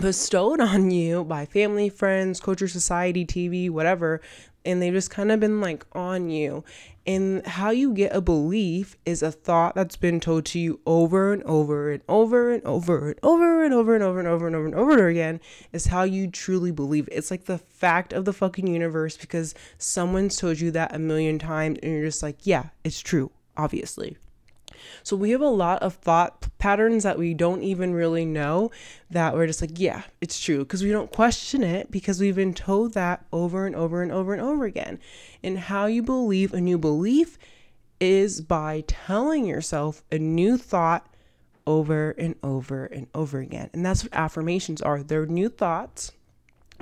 bestowed 0.00 0.60
on 0.60 0.90
you 0.90 1.24
by 1.24 1.44
family, 1.44 1.88
friends, 1.88 2.40
culture, 2.40 2.68
society, 2.68 3.26
TV, 3.26 3.68
whatever 3.68 4.20
and 4.64 4.80
they've 4.80 4.92
just 4.92 5.10
kind 5.10 5.32
of 5.32 5.40
been 5.40 5.60
like 5.60 5.84
on 5.92 6.30
you. 6.30 6.64
And 7.06 7.44
how 7.46 7.70
you 7.70 7.92
get 7.92 8.14
a 8.14 8.20
belief 8.20 8.96
is 9.06 9.22
a 9.22 9.32
thought 9.32 9.74
that's 9.74 9.96
been 9.96 10.20
told 10.20 10.44
to 10.46 10.60
you 10.60 10.80
over 10.86 11.32
and 11.32 11.42
over 11.44 11.90
and 11.90 12.02
over 12.08 12.52
and 12.52 12.62
over 12.64 13.10
and 13.10 13.18
over 13.22 13.64
and 13.64 13.74
over 13.74 13.94
and 13.94 14.04
over 14.04 14.18
and 14.18 14.28
over 14.28 14.46
and 14.46 14.56
over 14.56 14.66
and 14.66 14.74
over 14.74 15.08
again 15.08 15.40
is 15.72 15.86
how 15.86 16.02
you 16.02 16.28
truly 16.28 16.70
believe. 16.70 17.08
It's 17.10 17.30
like 17.30 17.46
the 17.46 17.58
fact 17.58 18.12
of 18.12 18.26
the 18.26 18.32
fucking 18.32 18.66
universe 18.66 19.16
because 19.16 19.54
someone's 19.78 20.36
told 20.36 20.60
you 20.60 20.70
that 20.72 20.94
a 20.94 20.98
million 20.98 21.38
times 21.38 21.78
and 21.82 21.92
you're 21.92 22.04
just 22.04 22.22
like, 22.22 22.46
yeah, 22.46 22.66
it's 22.84 23.00
true, 23.00 23.30
obviously. 23.56 24.16
So 25.02 25.16
we 25.16 25.30
have 25.30 25.40
a 25.40 25.48
lot 25.48 25.82
of 25.82 25.94
thought 25.94 26.48
patterns 26.58 27.02
that 27.02 27.18
we 27.18 27.34
don't 27.34 27.62
even 27.62 27.94
really 27.94 28.24
know 28.24 28.70
that 29.10 29.34
we're 29.34 29.46
just 29.46 29.60
like, 29.60 29.78
yeah, 29.78 30.02
it's 30.20 30.40
true. 30.40 30.60
Because 30.60 30.82
we 30.82 30.90
don't 30.90 31.12
question 31.12 31.62
it 31.62 31.90
because 31.90 32.20
we've 32.20 32.36
been 32.36 32.54
told 32.54 32.94
that 32.94 33.24
over 33.32 33.66
and 33.66 33.74
over 33.74 34.02
and 34.02 34.12
over 34.12 34.32
and 34.32 34.42
over 34.42 34.64
again. 34.64 34.98
And 35.42 35.58
how 35.58 35.86
you 35.86 36.02
believe 36.02 36.52
a 36.52 36.60
new 36.60 36.78
belief 36.78 37.38
is 38.00 38.40
by 38.40 38.84
telling 38.86 39.44
yourself 39.44 40.02
a 40.10 40.18
new 40.18 40.56
thought 40.56 41.06
over 41.66 42.10
and 42.12 42.34
over 42.42 42.86
and 42.86 43.06
over 43.14 43.38
again. 43.38 43.70
And 43.72 43.84
that's 43.84 44.02
what 44.02 44.14
affirmations 44.14 44.80
are. 44.82 45.02
They're 45.02 45.26
new 45.26 45.48
thoughts 45.48 46.12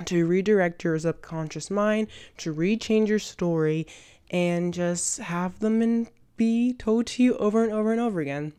to 0.05 0.25
redirect 0.25 0.83
your 0.83 0.97
subconscious 0.97 1.69
mind, 1.69 2.07
to 2.37 2.53
rechange 2.53 3.07
your 3.07 3.19
story, 3.19 3.85
and 4.31 4.73
just 4.73 5.17
have 5.19 5.59
them 5.59 5.81
in 5.81 6.07
be 6.39 6.73
told 6.73 7.05
to 7.05 7.21
you 7.21 7.35
over 7.35 7.63
and 7.63 7.73
over 7.73 7.91
and 7.91 8.01
over 8.01 8.21
again. 8.21 8.53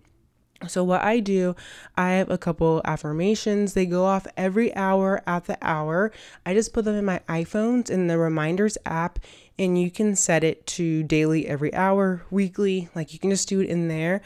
So, 0.68 0.84
what 0.84 1.02
I 1.02 1.20
do, 1.20 1.56
I 1.96 2.10
have 2.10 2.30
a 2.30 2.36
couple 2.36 2.82
affirmations. 2.84 3.72
They 3.72 3.86
go 3.86 4.04
off 4.04 4.26
every 4.36 4.76
hour 4.76 5.22
at 5.26 5.46
the 5.46 5.56
hour. 5.62 6.12
I 6.44 6.52
just 6.52 6.74
put 6.74 6.84
them 6.84 6.94
in 6.94 7.04
my 7.06 7.20
iPhones 7.30 7.88
in 7.88 8.08
the 8.08 8.18
reminders 8.18 8.76
app, 8.84 9.18
and 9.58 9.80
you 9.80 9.90
can 9.90 10.14
set 10.14 10.44
it 10.44 10.66
to 10.68 11.02
daily, 11.02 11.46
every 11.48 11.72
hour, 11.72 12.26
weekly. 12.30 12.90
Like 12.94 13.14
you 13.14 13.18
can 13.18 13.30
just 13.30 13.48
do 13.48 13.60
it 13.60 13.70
in 13.70 13.88
there. 13.88 14.20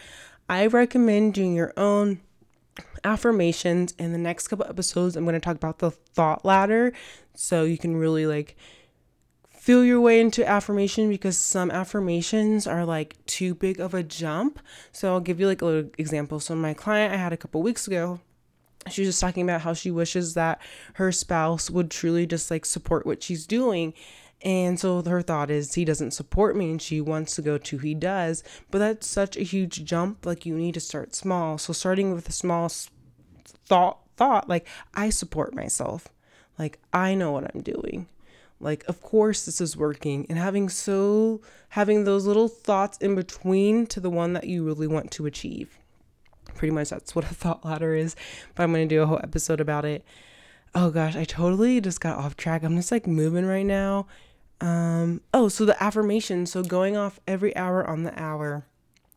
I 0.49 0.67
recommend 0.67 1.35
doing 1.35 1.55
your 1.55 1.73
own 1.77 2.21
affirmations. 3.05 3.95
In 3.97 4.11
the 4.11 4.19
next 4.19 4.49
couple 4.49 4.67
episodes, 4.67 5.15
I'm 5.15 5.25
going 5.25 5.35
to 5.35 5.41
talk 5.41 5.55
about 5.57 5.79
the 5.79 5.93
thought 5.93 6.45
ladder 6.45 6.93
so 7.37 7.63
you 7.63 7.79
can 7.79 7.95
really 7.95 8.27
like 8.27 8.57
feel 9.65 9.83
your 9.83 9.99
way 9.99 10.21
into 10.21 10.47
affirmation 10.47 11.09
because 11.09 11.39
some 11.39 11.71
affirmations 11.71 12.67
are 12.67 12.85
like 12.85 13.17
too 13.25 13.55
big 13.55 13.81
of 13.81 13.95
a 13.95 14.03
jump. 14.03 14.61
So 14.93 15.09
I'll 15.09 15.21
give 15.21 15.41
you 15.41 15.47
like 15.47 15.63
a 15.63 15.65
little 15.65 15.91
example. 15.97 16.39
So 16.39 16.55
my 16.55 16.75
client 16.75 17.15
I 17.15 17.17
had 17.17 17.33
a 17.33 17.39
couple 17.39 17.63
weeks 17.63 17.87
ago, 17.87 18.21
she 18.91 19.01
was 19.01 19.09
just 19.09 19.23
talking 19.23 19.43
about 19.43 19.63
how 19.63 19.73
she 19.73 19.91
wishes 19.91 20.35
that 20.35 20.61
her 20.97 21.11
spouse 21.11 21.71
would 21.71 21.91
truly 21.91 22.27
just 22.27 22.51
like 22.51 22.67
support 22.67 23.07
what 23.07 23.23
she's 23.23 23.47
doing. 23.47 23.95
And 24.43 24.79
so 24.79 25.03
her 25.03 25.23
thought 25.23 25.51
is 25.51 25.73
he 25.73 25.87
doesn't 25.87 26.11
support 26.11 26.55
me 26.57 26.73
and 26.73 26.83
she 26.83 27.01
wants 27.01 27.35
to 27.37 27.41
go 27.41 27.57
to 27.57 27.79
he 27.79 27.95
does. 27.95 28.45
But 28.71 28.81
that's 28.81 29.07
such 29.07 29.35
a 29.39 29.45
huge 29.45 29.83
jump. 29.87 30.27
Like 30.27 30.45
you 30.45 30.55
need 30.59 30.75
to 30.75 30.81
start 30.81 31.15
small. 31.15 31.57
So 31.57 31.73
starting 31.73 32.13
with 32.13 32.29
a 32.29 32.33
small 32.33 32.71
thought 33.65 34.01
thought 34.19 34.47
like 34.47 34.69
I 34.93 35.09
support 35.09 35.55
myself. 35.55 36.11
Like 36.59 36.81
I 36.93 37.15
know 37.15 37.33
what 37.33 37.51
I'm 37.55 37.63
doing 37.63 38.09
like 38.65 38.85
of 38.89 39.01
course 39.01 39.45
this 39.45 39.61
is 39.61 39.77
working 39.77 40.27
and 40.29 40.39
having 40.39 40.69
so 40.69 41.41
having 41.69 42.05
those 42.05 42.27
little 42.27 42.49
thoughts 42.49 42.99
in 42.99 43.15
between 43.15 43.87
to 43.87 44.01
the 44.01 44.11
one 44.11 44.33
that 44.33 44.45
you 44.45 44.65
really 44.65 44.87
want 44.87 45.11
to 45.13 45.27
achieve. 45.27 45.79
Pretty 46.55 46.73
much 46.73 46.91
that's 46.91 47.15
what 47.15 47.31
a 47.31 47.35
thought 47.35 47.65
ladder 47.65 47.95
is 47.95 48.17
but 48.55 48.63
i'm 48.63 48.73
going 48.73 48.89
to 48.89 48.95
do 48.95 49.03
a 49.03 49.07
whole 49.07 49.21
episode 49.23 49.61
about 49.61 49.85
it. 49.85 50.05
Oh 50.75 50.91
gosh 50.91 51.15
i 51.15 51.25
totally 51.25 51.81
just 51.81 52.01
got 52.01 52.19
off 52.19 52.37
track. 52.37 52.65
I'm 52.65 52.77
just 52.77 52.91
like 52.91 53.07
moving 53.07 53.47
right 53.47 53.67
now. 53.67 54.07
Um 54.61 55.21
oh 55.33 55.49
so 55.49 55.65
the 55.65 55.81
affirmation 55.83 56.47
so 56.47 56.63
going 56.63 56.97
off 56.97 57.21
every 57.29 57.55
hour 57.55 57.87
on 57.87 58.03
the 58.03 58.21
hour 58.21 58.67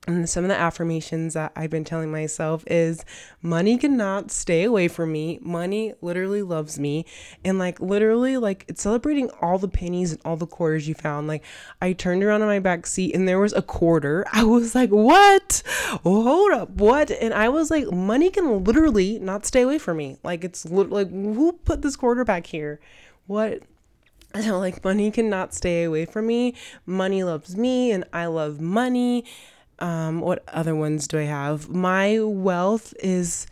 and 0.08 0.30
some 0.30 0.46
of 0.46 0.48
the 0.48 0.56
affirmations 0.56 1.34
that 1.34 1.52
I've 1.56 1.70
been 1.70 1.84
telling 1.84 2.10
myself 2.10 2.64
is 2.66 3.04
money 3.42 3.78
cannot 3.78 4.32
stay 4.32 4.64
away 4.64 4.88
from 4.88 5.12
me. 5.12 5.38
Money 5.42 5.94
literally 6.02 6.42
loves 6.42 6.80
me. 6.80 7.06
And 7.44 7.60
like 7.60 7.82
literally 7.82 8.38
like 8.38 8.64
it's 8.70 8.82
celebrating 8.82 9.30
all 9.42 9.60
the 9.60 9.68
pennies 9.68 10.14
and 10.14 10.22
all 10.24 10.38
the 10.38 10.48
quarters 10.48 10.88
you 10.88 10.96
found. 10.96 11.28
Like 11.28 11.44
I 11.82 11.92
turned 11.92 12.24
around 12.24 12.42
on 12.42 12.48
my 12.48 12.60
back 12.60 12.88
seat 12.88 13.14
and 13.14 13.28
there 13.28 13.40
was 13.40 13.52
a 13.52 13.62
quarter. 13.62 14.26
I 14.32 14.46
was 14.46 14.74
like, 14.74 14.92
"What? 14.92 15.62
Hold 16.04 16.54
up. 16.54 16.70
What?" 16.70 17.12
And 17.12 17.34
I 17.34 17.50
was 17.50 17.70
like, 17.70 17.92
"Money 17.92 18.30
can 18.30 18.64
literally 18.64 19.20
not 19.20 19.46
stay 19.46 19.64
away 19.64 19.78
from 19.78 19.98
me." 19.98 20.18
Like 20.24 20.46
it's 20.46 20.66
like 20.66 21.10
who 21.12 21.52
put 21.66 21.82
this 21.82 21.98
quarter 21.98 22.24
back 22.24 22.48
here? 22.48 22.80
What? 23.26 23.62
I 24.34 24.42
don't 24.46 24.60
like 24.60 24.84
money 24.84 25.12
cannot 25.12 25.54
stay 25.54 25.84
away 25.84 26.06
from 26.06 26.28
me. 26.28 26.54
Money 26.86 27.24
loves 27.24 27.58
me 27.58 27.92
and 27.92 28.06
I 28.14 28.28
love 28.28 28.62
money 28.62 29.26
um, 29.80 30.22
what 30.22 30.44
other 30.48 30.76
ones 30.76 31.08
do 31.08 31.20
I 31.20 31.24
have? 31.24 31.70
My 31.70 32.20
wealth 32.20 32.94
is 33.00 33.48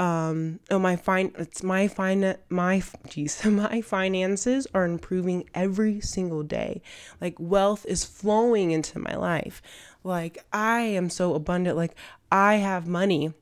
um 0.00 0.58
oh 0.72 0.78
my 0.78 0.96
fine 0.96 1.32
it's 1.38 1.62
my 1.62 1.86
fine 1.86 2.34
my 2.48 2.82
geez 3.08 3.44
my 3.44 3.80
finances 3.80 4.66
are 4.74 4.84
improving 4.84 5.48
every 5.54 6.00
single 6.00 6.42
day. 6.42 6.82
Like 7.20 7.36
wealth 7.38 7.86
is 7.86 8.04
flowing 8.04 8.72
into 8.72 8.98
my 8.98 9.14
life. 9.14 9.62
Like 10.02 10.44
i 10.52 10.80
am 10.80 11.10
so 11.10 11.34
abundant. 11.34 11.76
Like 11.76 11.94
i 12.32 12.56
have 12.56 12.88
money 12.88 13.32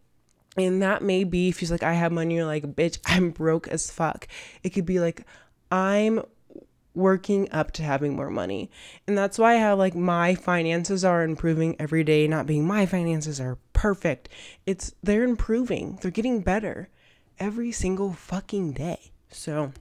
and 0.57 0.83
that 0.83 1.03
may 1.03 1.25
be 1.25 1.49
if 1.49 1.59
she's 1.59 1.71
like 1.71 1.83
i 1.83 1.95
have 1.95 2.13
money 2.13 2.35
you're 2.35 2.45
like 2.45 2.65
bitch 2.77 2.99
i'm 3.07 3.31
broke 3.31 3.67
as 3.69 3.91
fuck. 3.91 4.29
It 4.63 4.71
could 4.71 4.87
be 4.87 5.01
like 5.01 5.27
i'm 5.71 6.23
working 6.95 7.51
up 7.53 7.73
to 7.73 7.83
having 7.83 8.15
more 8.15 8.31
money. 8.31 8.71
And 9.07 9.17
that's 9.17 9.39
why 9.39 9.55
have 9.55 9.79
like 9.79 9.95
my 9.95 10.35
finances 10.35 11.05
are 11.05 11.23
improving 11.23 11.77
every 11.79 12.05
day, 12.05 12.29
not 12.29 12.47
being 12.47 12.67
my 12.67 12.87
finances 12.87 13.41
are 13.41 13.59
perfect. 13.73 14.29
It's 14.67 14.95
they're 15.03 15.25
improving, 15.25 15.99
they're 16.01 16.11
getting 16.11 16.41
better 16.41 16.89
every 17.39 17.73
single 17.73 18.13
fucking 18.13 18.73
day. 18.73 19.13
So, 19.31 19.73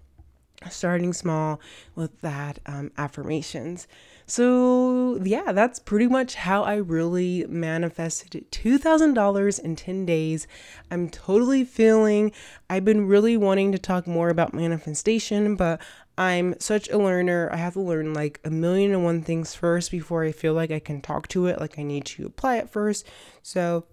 starting 0.70 1.12
small 1.12 1.60
with 1.96 2.22
that 2.22 2.60
um, 2.66 2.92
affirmations. 2.98 3.88
So, 4.26 5.20
yeah, 5.24 5.52
that's 5.52 5.80
pretty 5.80 6.08
much 6.08 6.36
how 6.36 6.64
I 6.64 6.76
really 6.76 7.46
manifested 7.48 8.50
$2,000 8.52 9.60
in 9.60 9.76
10 9.76 10.06
days. 10.06 10.48
I'm 10.90 11.10
totally 11.10 11.64
feeling, 11.64 12.32
I've 12.70 12.86
been 12.86 13.08
really 13.08 13.36
wanting 13.36 13.72
to 13.74 13.78
talk 13.78 14.08
more 14.08 14.30
about 14.30 14.54
manifestation, 14.54 15.56
but 15.56 15.82
I'm 16.22 16.60
such 16.60 16.88
a 16.90 17.00
learner. 17.00 17.50
I 17.52 17.56
have 17.56 17.74
to 17.74 17.82
learn 17.82 18.14
like 18.14 18.40
a 18.46 18.52
million 18.52 18.92
and 18.92 19.04
one 19.04 19.24
things 19.24 19.56
first 19.56 19.90
before 19.90 20.24
I 20.24 20.32
feel 20.32 20.54
like 20.54 20.70
I 20.70 20.78
can 20.78 21.02
talk 21.02 21.28
to 21.30 21.48
it. 21.48 21.60
Like, 21.60 21.80
I 21.80 21.84
need 21.84 22.06
to 22.06 22.28
apply 22.28 22.58
it 22.58 22.70
first. 22.70 23.08
So, 23.42 23.86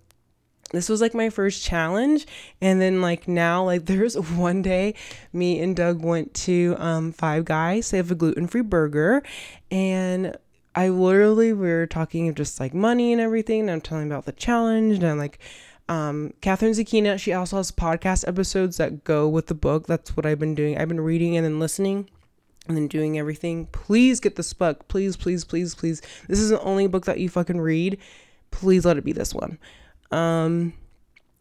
this 0.71 0.91
was 0.91 1.01
like 1.01 1.15
my 1.15 1.31
first 1.31 1.65
challenge. 1.65 2.27
And 2.61 2.83
then 2.83 3.01
like 3.01 3.27
now 3.27 3.65
like 3.65 3.87
there's 3.87 4.19
one 4.19 4.61
day 4.61 4.95
me 5.33 5.59
and 5.61 5.75
doug 5.75 6.05
went 6.05 6.35
to 6.45 6.77
um 6.79 7.13
five 7.13 7.47
guys. 7.47 7.91
They 7.91 7.97
have 7.97 8.11
a 8.11 8.15
gluten-free 8.15 8.61
burger. 8.61 9.23
And 9.71 10.37
i 10.75 10.91
literally 10.91 11.55
we 11.55 11.67
were 11.67 11.87
talking 11.87 12.29
of 12.29 12.35
just 12.35 12.61
like 12.61 12.75
money 12.75 13.11
and 13.11 13.23
everything. 13.23 13.61
And 13.61 13.71
i'm 13.71 13.81
telling 13.81 14.07
about 14.07 14.27
the 14.27 14.33
challenge. 14.33 14.97
And 14.97 15.07
I'm 15.07 15.17
like 15.17 15.39
um 15.89 16.35
catherine 16.43 16.73
zenkina 16.73 17.19
she 17.19 17.33
also 17.33 17.57
has 17.57 17.73
podcast 17.73 18.29
episodes 18.29 18.77
that 18.77 19.05
go 19.05 19.27
with 19.27 19.47
the 19.47 19.55
book. 19.55 19.87
That's 19.87 20.15
what 20.15 20.27
i've 20.27 20.39
been 20.39 20.55
doing. 20.55 20.77
I've 20.77 20.89
been 20.89 21.01
reading 21.01 21.35
and 21.35 21.47
then 21.47 21.59
listening 21.59 22.11
and 22.69 22.77
then 22.77 22.87
doing 22.87 23.19
everything 23.19 23.67
please 23.67 24.21
get 24.21 24.37
this 24.37 24.53
book 24.53 24.87
please 24.89 25.17
please 25.17 25.45
please 25.45 25.75
please 25.75 26.03
this 26.29 26.39
is 26.39 26.51
the 26.51 26.61
only 26.61 26.87
book 26.87 27.07
that 27.07 27.19
you 27.19 27.29
fucking 27.29 27.61
read 27.61 27.99
please 28.51 28.85
let 28.85 28.97
it 28.97 29.05
be 29.05 29.13
this 29.13 29.35
one 29.35 29.59
um, 30.11 30.73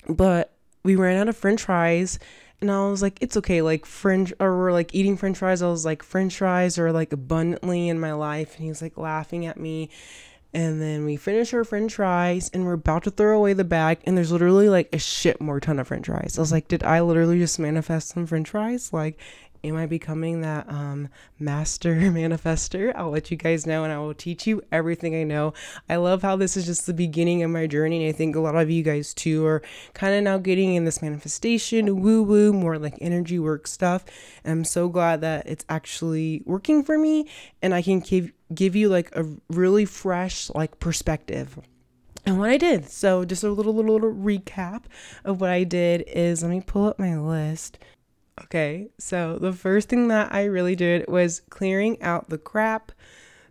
but 0.10 0.54
we 0.84 0.96
ran 0.96 1.18
out 1.18 1.30
of 1.30 1.38
french 1.38 1.63
fries 1.63 2.20
and 2.60 2.72
I 2.72 2.90
was 2.90 3.02
like, 3.02 3.20
it's 3.22 3.38
okay. 3.38 3.62
Like 3.62 3.86
french 3.86 4.34
or 4.40 4.58
we're 4.58 4.72
like 4.72 4.94
eating 4.96 5.18
french 5.18 5.38
fries. 5.38 5.62
I 5.62 5.68
was 5.68 5.86
like, 5.86 6.02
french 6.02 6.38
fries 6.38 6.80
are 6.80 6.92
like 6.92 7.13
abundantly 7.13 7.88
in 7.88 8.00
my 8.00 8.13
life. 8.13 8.56
And 8.56 8.66
he's 8.66 8.82
like 8.82 8.98
laughing 8.98 9.46
at 9.46 9.60
me. 9.60 9.90
And 10.54 10.82
then 10.82 11.06
we 11.06 11.18
finish 11.18 11.54
our 11.54 11.63
french 11.63 11.96
fries 11.96 12.50
and 12.52 12.66
we're 12.66 12.74
about 12.74 13.04
to 13.04 13.12
throw 13.12 13.38
away 13.38 13.54
the 13.54 13.63
bag. 13.63 14.00
And 14.06 14.18
there's 14.18 14.32
literally 14.32 14.70
like 14.70 14.90
a 14.92 14.98
shit 14.98 15.40
more 15.40 15.60
ton 15.60 15.78
of 15.78 15.88
french 15.88 16.08
fries. 16.08 16.38
I 16.38 16.42
was 16.42 16.52
like, 16.52 16.68
did 16.68 16.84
I 16.84 17.02
literally 17.02 17.38
just 17.38 17.60
manifest 17.60 18.10
some 18.10 18.26
french 18.26 18.50
fries? 18.50 18.92
Like, 18.92 19.20
am 19.63 19.76
I 19.76 19.86
becoming 19.86 20.41
that 20.41 20.67
um, 20.70 21.10
master 21.39 21.96
manifester? 21.96 22.93
I'll 22.96 23.10
let 23.10 23.32
you 23.32 23.38
guys 23.38 23.65
know 23.65 23.84
and 23.84 23.93
I 23.93 24.00
will 24.00 24.13
teach 24.13 24.48
you 24.48 24.62
everything 24.72 25.15
I 25.15 25.24
know. 25.24 25.54
I 25.89 25.98
love 25.98 26.22
how 26.22 26.36
this 26.36 26.58
is 26.58 26.65
just 26.65 26.86
the 26.86 26.93
beginning 26.93 27.43
of 27.43 27.52
my 27.52 27.67
journey. 27.67 28.06
And 28.06 28.13
I 28.13 28.17
think 28.17 28.36
a 28.36 28.39
lot 28.39 28.56
of 28.56 28.70
you 28.70 28.84
guys 28.84 29.13
too 29.13 29.46
are 29.46 29.62
kind 29.93 30.15
of 30.15 30.24
now 30.24 30.38
getting 30.38 30.76
in 30.76 30.86
this 30.86 31.02
manifestation, 31.02 32.02
woo 32.02 32.24
woo, 32.24 32.54
more 32.54 32.78
like 32.78 32.98
energy 33.02 33.39
work 33.39 33.67
stuff. 33.67 34.06
And 34.43 34.52
I'm 34.52 34.65
so 34.65 34.89
glad 34.89 35.22
that 35.22 35.48
it's 35.48 35.65
actually 35.70 36.43
working 36.46 36.84
for 36.84 36.98
me 36.98 37.28
and 37.62 37.74
I 37.74 37.82
can 37.82 38.00
give 38.00 38.32
give 38.54 38.76
you 38.76 38.89
like 38.89 39.13
a 39.15 39.26
really 39.50 39.86
fresh 39.86 40.50
like 40.52 40.80
perspective 40.80 41.60
and 42.28 42.38
what 42.38 42.50
I 42.50 42.58
did. 42.58 42.89
So 42.89 43.24
just 43.24 43.43
a 43.43 43.50
little, 43.50 43.74
little 43.74 43.93
little 43.93 44.13
recap 44.13 44.84
of 45.24 45.39
what 45.39 45.50
I 45.50 45.63
did 45.63 46.04
is 46.08 46.43
let 46.43 46.50
me 46.50 46.62
pull 46.62 46.86
up 46.86 47.00
my 47.00 47.17
list. 47.17 47.80
Okay, 48.43 48.89
so 48.97 49.38
the 49.39 49.52
first 49.52 49.89
thing 49.89 50.08
that 50.10 50.34
I 50.34 50.45
really 50.45 50.76
did 50.76 51.08
was 51.08 51.41
clearing 51.50 52.02
out 52.02 52.30
the 52.30 52.38
crap, 52.38 52.91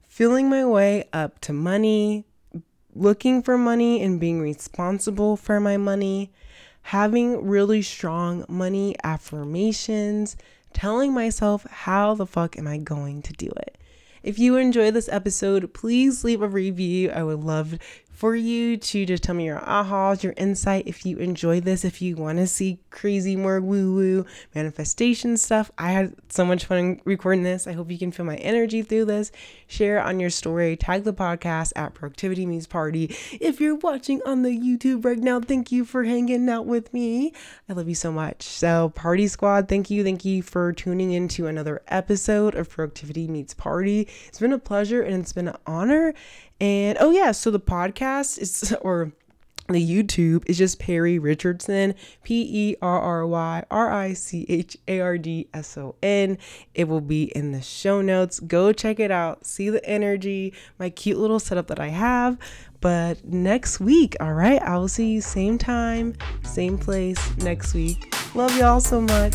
filling 0.07 0.49
my 0.49 0.65
way 0.65 1.05
up 1.13 1.41
to 1.41 1.53
money, 1.53 2.25
looking 2.95 3.43
for 3.43 3.59
money 3.59 4.01
and 4.03 4.21
being 4.21 4.41
responsible 4.41 5.37
for 5.37 5.61
my 5.61 5.77
money, 5.77 6.33
having 6.83 7.47
really 7.47 7.83
strong 7.83 8.45
money 8.49 8.95
affirmations, 9.03 10.37
telling 10.73 11.13
myself 11.13 11.67
how 11.71 12.15
the 12.15 12.27
fuck 12.27 12.57
am 12.57 12.67
I 12.69 12.79
going 12.79 13.23
to 13.23 13.33
do 13.33 13.49
it. 13.57 13.77
If 14.23 14.39
you 14.39 14.57
enjoy 14.57 14.91
this 14.91 15.09
episode, 15.09 15.73
please 15.73 16.25
leave 16.25 16.43
a 16.43 16.49
review. 16.49 17.11
I 17.11 17.23
would 17.23 17.45
love 17.45 17.79
for 18.17 18.35
you 18.35 18.79
to 18.79 19.05
just 19.05 19.23
tell 19.23 19.35
me 19.35 19.45
your 19.45 19.61
ahas, 19.61 20.23
your 20.23 20.33
insight. 20.39 20.85
If 20.87 21.05
you 21.05 21.19
enjoy 21.19 21.61
this, 21.61 21.85
if 21.85 22.01
you 22.01 22.17
want 22.17 22.39
to 22.39 22.47
see 22.47 22.79
crazy, 22.89 23.37
more 23.37 23.61
woo 23.61 23.95
woo 23.95 24.27
manifestation 24.55 25.37
stuff, 25.37 25.71
I 25.77 25.93
had 25.93 26.15
so 26.31 26.47
much 26.47 26.65
fun 26.65 27.03
recording 27.05 27.43
this. 27.43 27.67
I 27.67 27.73
hope 27.73 27.91
you 27.91 27.99
can 27.99 28.11
feel 28.11 28.25
my 28.25 28.37
energy 28.37 28.81
through 28.81 29.05
this. 29.05 29.33
Share 29.67 30.01
on 30.01 30.19
your 30.19 30.31
story, 30.31 30.77
tag 30.77 31.05
the 31.05 31.13
podcast 31.13 31.73
at 31.77 31.93
Productivity 31.93 32.47
Meets 32.47 32.67
Party. 32.67 33.15
If 33.39 33.61
you're 33.61 33.75
watching 33.75 34.23
on 34.25 34.43
the 34.43 34.59
YouTube 34.59 35.05
right 35.05 35.19
now, 35.19 35.39
thank 35.39 35.71
you 35.71 35.85
for 35.85 36.05
hanging 36.05 36.49
out 36.49 36.65
with 36.65 36.95
me. 36.95 37.35
I 37.69 37.75
love 37.75 37.87
you 37.87 37.95
so 37.95 38.11
much. 38.11 38.45
So, 38.45 38.89
Party 38.95 39.29
Squad, 39.29 39.69
thank 39.69 39.91
you. 39.91 40.03
Thank 40.03 40.25
you 40.25 40.43
for 40.43 40.73
tuning 40.73 41.13
into 41.13 41.49
another 41.49 41.83
episode 41.89 42.55
of 42.55 42.71
Productivity 42.71 43.29
Meets 43.29 43.53
Party. 43.53 44.09
It's 44.27 44.39
been 44.39 44.55
a 44.55 44.59
pleasure 44.59 45.03
and 45.03 45.21
it's 45.21 45.35
been 45.35 45.49
an 45.49 45.57
honor. 45.67 46.15
And 46.61 46.97
oh 47.01 47.11
yeah, 47.11 47.33
so 47.33 47.51
the 47.51 47.61
podcast 47.61 48.39
is 48.39 48.75
or 48.81 49.13
the 49.69 49.85
YouTube 49.85 50.45
is 50.47 50.59
just 50.59 50.79
Perry 50.79 51.19
Richardson, 51.19 51.95
P 52.23 52.47
E 52.49 52.77
R 52.81 53.01
R 53.01 53.27
Y 53.27 53.65
R 53.71 53.93
I 53.93 54.13
C 54.13 54.47
H 54.49 54.77
A 54.87 55.01
R 55.01 55.19
D 55.19 55.49
S 55.53 55.77
O 55.77 55.97
N. 56.03 56.39
It 56.75 56.89
will 56.89 57.01
be 57.01 57.25
in 57.25 57.53
the 57.53 57.61
show 57.61 58.01
notes. 58.01 58.39
Go 58.39 58.73
check 58.73 59.01
it 59.01 59.11
out. 59.11 59.45
See 59.45 59.69
the 59.69 59.85
energy, 59.85 60.53
my 60.79 60.91
cute 60.91 61.19
little 61.19 61.41
setup 61.41 61.67
that 61.67 61.81
I 61.81 61.89
have. 61.89 62.39
But 62.81 63.25
next 63.25 63.81
week, 63.81 64.17
all 64.21 64.35
right, 64.35 64.63
I 64.63 64.79
will 64.79 64.89
see 64.89 65.11
you 65.11 65.21
same 65.21 65.59
time, 65.59 66.15
same 66.45 66.79
place 66.79 67.37
next 67.39 67.75
week. 67.75 68.15
Love 68.35 68.57
y'all 68.57 68.81
so 68.81 69.01
much. 69.01 69.35